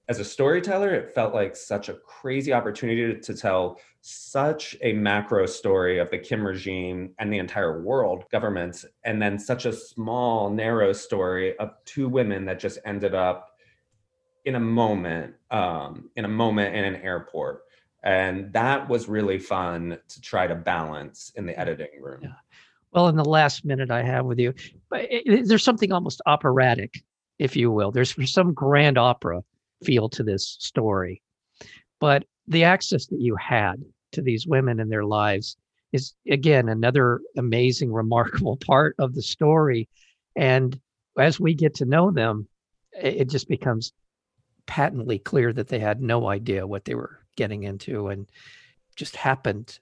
as 0.10 0.20
a 0.20 0.26
storyteller, 0.26 0.94
it 0.94 1.14
felt 1.14 1.34
like 1.34 1.56
such 1.56 1.88
a 1.88 1.94
crazy 1.94 2.52
opportunity 2.52 3.20
to 3.20 3.34
tell 3.34 3.80
such 4.02 4.76
a 4.82 4.92
macro 4.92 5.46
story 5.46 5.98
of 5.98 6.12
the 6.12 6.18
Kim 6.18 6.46
regime 6.46 7.14
and 7.20 7.32
the 7.32 7.38
entire 7.38 7.82
world 7.82 8.26
governments, 8.30 8.86
and 9.06 9.22
then 9.22 9.40
such 9.40 9.66
a 9.66 9.72
small, 9.72 10.50
narrow 10.50 10.92
story 10.92 11.58
of 11.58 11.72
two 11.86 12.10
women 12.10 12.44
that 12.46 12.60
just 12.60 12.80
ended 12.86 13.16
up 13.16 13.58
in 14.44 14.56
a 14.56 14.60
moment, 14.60 15.36
um, 15.52 16.10
in 16.18 16.26
a 16.26 16.30
moment 16.30 16.76
in 16.76 16.84
an 16.84 16.98
airport. 16.98 17.62
And 18.04 18.52
that 18.52 18.90
was 18.90 19.08
really 19.08 19.40
fun 19.40 19.98
to 20.10 20.22
try 20.22 20.48
to 20.48 20.56
balance 20.56 21.32
in 21.38 21.46
the 21.46 21.58
editing 21.58 22.02
room. 22.02 22.20
Yeah 22.24 22.32
well 22.94 23.08
in 23.08 23.16
the 23.16 23.26
last 23.26 23.66
minute 23.66 23.92
i 23.92 24.02
have 24.02 24.26
with 24.26 24.40
you 24.40 24.54
there's 25.44 25.64
something 25.64 25.92
almost 25.92 26.22
operatic 26.26 27.04
if 27.40 27.56
you 27.56 27.72
will. 27.72 27.92
There's 27.92 28.16
some 28.32 28.54
grand 28.54 28.98
opera 28.98 29.44
feel 29.84 30.10
to 30.10 30.24
this 30.24 30.58
story. 30.60 31.22
But 32.00 32.26
the 32.48 32.64
access 32.64 33.08
that 33.08 33.20
you 33.20 33.36
had 33.36 33.84
to 34.14 34.22
these 34.22 34.48
women 34.48 34.80
and 34.80 34.92
their 34.92 35.06
lives 35.06 35.58
is 35.92 36.14
again 36.30 36.70
another 36.70 37.22
amazing 37.38 37.92
remarkable 38.02 38.58
part 38.58 38.96
of 39.00 39.14
the 39.14 39.22
story. 39.22 39.90
And 40.36 40.80
as 41.18 41.40
we 41.40 41.54
get 41.54 41.76
to 41.76 41.86
know 41.86 42.12
them 42.12 42.48
it 42.94 43.28
just 43.28 43.48
becomes 43.48 43.92
patently 44.68 45.18
clear 45.18 45.52
that 45.52 45.68
they 45.68 45.80
had 45.80 46.00
no 46.00 46.28
idea 46.28 46.68
what 46.68 46.86
they 46.86 46.94
were 46.94 47.20
getting 47.36 47.64
into 47.64 48.08
and 48.10 48.30
just 48.96 49.16
happened 49.16 49.80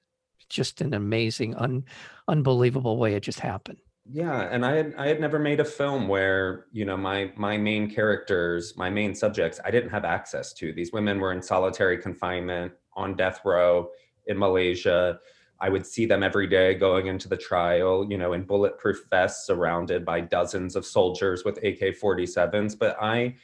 just 0.51 0.81
an 0.81 0.93
amazing, 0.93 1.55
un, 1.55 1.83
unbelievable 2.27 2.97
way 2.97 3.15
it 3.15 3.21
just 3.21 3.39
happened. 3.39 3.77
Yeah, 4.11 4.49
and 4.51 4.65
I 4.65 4.75
had 4.75 4.95
I 4.97 5.07
had 5.07 5.21
never 5.21 5.39
made 5.39 5.59
a 5.59 5.65
film 5.65 6.07
where 6.07 6.65
you 6.71 6.85
know 6.85 6.97
my 6.97 7.31
my 7.37 7.57
main 7.57 7.89
characters, 7.89 8.75
my 8.75 8.89
main 8.89 9.15
subjects, 9.15 9.59
I 9.63 9.71
didn't 9.71 9.91
have 9.91 10.05
access 10.05 10.53
to. 10.53 10.73
These 10.73 10.91
women 10.91 11.19
were 11.19 11.31
in 11.31 11.41
solitary 11.41 11.97
confinement 11.97 12.73
on 12.95 13.15
death 13.15 13.41
row 13.45 13.89
in 14.27 14.37
Malaysia. 14.37 15.19
I 15.59 15.69
would 15.69 15.85
see 15.85 16.07
them 16.07 16.23
every 16.23 16.47
day 16.47 16.73
going 16.73 17.05
into 17.07 17.29
the 17.29 17.37
trial, 17.37 18.07
you 18.09 18.17
know, 18.17 18.33
in 18.33 18.43
bulletproof 18.43 19.05
vests, 19.11 19.45
surrounded 19.45 20.03
by 20.03 20.21
dozens 20.21 20.75
of 20.75 20.85
soldiers 20.85 21.45
with 21.45 21.57
AK-47s. 21.57 22.77
But 22.77 22.97
I 22.99 23.35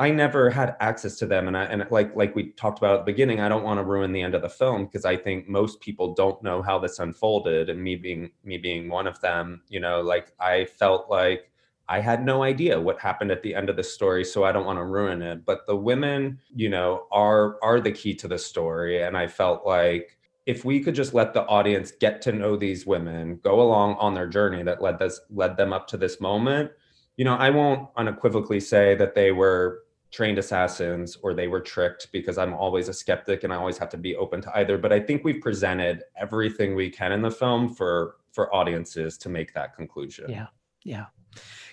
I 0.00 0.10
never 0.10 0.48
had 0.48 0.76
access 0.80 1.16
to 1.16 1.26
them, 1.26 1.46
and 1.46 1.54
I 1.54 1.64
and 1.64 1.86
like 1.90 2.16
like 2.16 2.34
we 2.34 2.52
talked 2.52 2.78
about 2.78 2.94
at 2.94 2.98
the 3.04 3.12
beginning, 3.12 3.38
I 3.38 3.50
don't 3.50 3.64
want 3.64 3.78
to 3.78 3.84
ruin 3.84 4.12
the 4.12 4.22
end 4.22 4.34
of 4.34 4.40
the 4.40 4.48
film 4.48 4.86
because 4.86 5.04
I 5.04 5.14
think 5.14 5.46
most 5.46 5.78
people 5.82 6.14
don't 6.14 6.42
know 6.42 6.62
how 6.62 6.78
this 6.78 6.98
unfolded, 6.98 7.68
and 7.68 7.82
me 7.82 7.96
being 7.96 8.30
me 8.42 8.56
being 8.56 8.88
one 8.88 9.06
of 9.06 9.20
them, 9.20 9.60
you 9.68 9.78
know, 9.78 10.00
like 10.00 10.32
I 10.40 10.64
felt 10.64 11.10
like 11.10 11.52
I 11.86 12.00
had 12.00 12.24
no 12.24 12.42
idea 12.42 12.80
what 12.80 12.98
happened 12.98 13.30
at 13.30 13.42
the 13.42 13.54
end 13.54 13.68
of 13.68 13.76
the 13.76 13.82
story, 13.82 14.24
so 14.24 14.42
I 14.42 14.52
don't 14.52 14.64
want 14.64 14.78
to 14.78 14.86
ruin 14.86 15.20
it. 15.20 15.44
But 15.44 15.66
the 15.66 15.76
women, 15.76 16.38
you 16.54 16.70
know, 16.70 17.06
are 17.12 17.58
are 17.62 17.78
the 17.78 17.92
key 17.92 18.14
to 18.14 18.28
the 18.28 18.38
story, 18.38 19.02
and 19.02 19.18
I 19.18 19.26
felt 19.26 19.66
like 19.66 20.16
if 20.46 20.64
we 20.64 20.80
could 20.80 20.94
just 20.94 21.12
let 21.12 21.34
the 21.34 21.44
audience 21.44 21.92
get 21.92 22.22
to 22.22 22.32
know 22.32 22.56
these 22.56 22.86
women, 22.86 23.38
go 23.44 23.60
along 23.60 23.96
on 23.96 24.14
their 24.14 24.28
journey 24.28 24.62
that 24.62 24.80
led 24.80 24.98
this 24.98 25.20
led 25.28 25.58
them 25.58 25.74
up 25.74 25.86
to 25.88 25.98
this 25.98 26.22
moment, 26.22 26.70
you 27.18 27.24
know, 27.26 27.34
I 27.34 27.50
won't 27.50 27.90
unequivocally 27.98 28.60
say 28.60 28.94
that 28.94 29.14
they 29.14 29.30
were 29.30 29.82
trained 30.10 30.38
assassins 30.38 31.16
or 31.22 31.34
they 31.34 31.48
were 31.48 31.60
tricked 31.60 32.08
because 32.12 32.36
I'm 32.36 32.52
always 32.52 32.88
a 32.88 32.94
skeptic 32.94 33.44
and 33.44 33.52
I 33.52 33.56
always 33.56 33.78
have 33.78 33.88
to 33.90 33.96
be 33.96 34.16
open 34.16 34.40
to 34.42 34.58
either. 34.58 34.76
But 34.76 34.92
I 34.92 35.00
think 35.00 35.24
we've 35.24 35.40
presented 35.40 36.02
everything 36.16 36.74
we 36.74 36.90
can 36.90 37.12
in 37.12 37.22
the 37.22 37.30
film 37.30 37.74
for 37.74 38.16
for 38.32 38.54
audiences 38.54 39.18
to 39.18 39.28
make 39.28 39.54
that 39.54 39.74
conclusion. 39.74 40.30
Yeah, 40.30 40.46
yeah, 40.84 41.06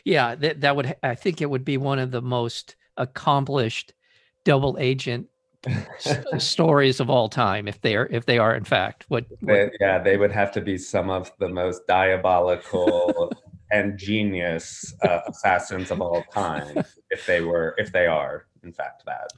yeah. 0.03 0.35
That 0.35 0.61
that 0.61 0.75
would 0.75 0.95
I 1.03 1.15
think 1.15 1.41
it 1.41 1.49
would 1.49 1.65
be 1.65 1.77
one 1.77 1.99
of 1.99 2.11
the 2.11 2.21
most 2.21 2.75
accomplished 2.97 3.93
double 4.43 4.77
agent 4.79 5.27
stories 6.37 6.99
of 6.99 7.09
all 7.09 7.29
time 7.29 7.67
if 7.67 7.81
they 7.81 7.95
are 7.95 8.07
if 8.11 8.25
they 8.25 8.37
are 8.37 8.55
in 8.55 8.63
fact 8.63 9.05
what, 9.09 9.25
what... 9.41 9.41
They, 9.41 9.71
yeah 9.81 9.99
they 9.99 10.15
would 10.15 10.31
have 10.31 10.51
to 10.53 10.61
be 10.61 10.77
some 10.77 11.09
of 11.09 11.31
the 11.39 11.49
most 11.49 11.85
diabolical 11.87 13.31
and 13.71 13.97
genius 13.97 14.93
uh, 15.03 15.21
assassins 15.27 15.91
of 15.91 16.01
all 16.01 16.23
time 16.31 16.83
if 17.09 17.25
they 17.25 17.41
were 17.41 17.75
if 17.77 17.91
they 17.91 18.05
are 18.07 18.45
in 18.63 18.71
fact 18.71 19.03
that 19.05 19.29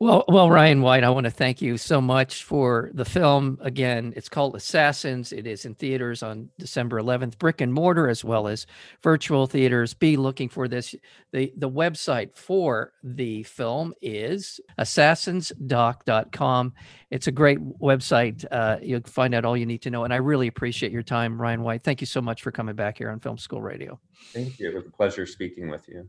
well, 0.00 0.24
well, 0.28 0.48
Ryan 0.48 0.80
White, 0.80 1.02
I 1.02 1.10
want 1.10 1.24
to 1.24 1.30
thank 1.30 1.60
you 1.60 1.76
so 1.76 2.00
much 2.00 2.44
for 2.44 2.90
the 2.94 3.04
film. 3.04 3.58
Again, 3.60 4.12
it's 4.14 4.28
called 4.28 4.54
Assassins. 4.54 5.32
It 5.32 5.44
is 5.44 5.64
in 5.64 5.74
theaters 5.74 6.22
on 6.22 6.50
December 6.56 7.02
11th, 7.02 7.36
brick 7.38 7.60
and 7.60 7.74
mortar 7.74 8.08
as 8.08 8.24
well 8.24 8.46
as 8.46 8.64
virtual 9.02 9.48
theaters. 9.48 9.94
Be 9.94 10.16
looking 10.16 10.48
for 10.48 10.68
this. 10.68 10.94
The 11.32 11.52
the 11.56 11.68
website 11.68 12.36
for 12.36 12.92
the 13.02 13.42
film 13.42 13.92
is 14.00 14.60
assassinsdoc.com. 14.78 16.74
It's 17.10 17.26
a 17.26 17.32
great 17.32 17.58
website. 17.80 18.44
Uh, 18.52 18.76
you'll 18.80 19.00
find 19.04 19.34
out 19.34 19.44
all 19.44 19.56
you 19.56 19.66
need 19.66 19.82
to 19.82 19.90
know. 19.90 20.04
And 20.04 20.12
I 20.12 20.18
really 20.18 20.46
appreciate 20.46 20.92
your 20.92 21.02
time, 21.02 21.42
Ryan 21.42 21.62
White. 21.62 21.82
Thank 21.82 22.00
you 22.00 22.06
so 22.06 22.20
much 22.20 22.42
for 22.42 22.52
coming 22.52 22.76
back 22.76 22.98
here 22.98 23.10
on 23.10 23.18
Film 23.18 23.36
School 23.36 23.62
Radio. 23.62 23.98
Thank 24.32 24.60
you. 24.60 24.68
It 24.68 24.74
was 24.74 24.86
a 24.86 24.90
pleasure 24.90 25.26
speaking 25.26 25.68
with 25.68 25.88
you. 25.88 26.08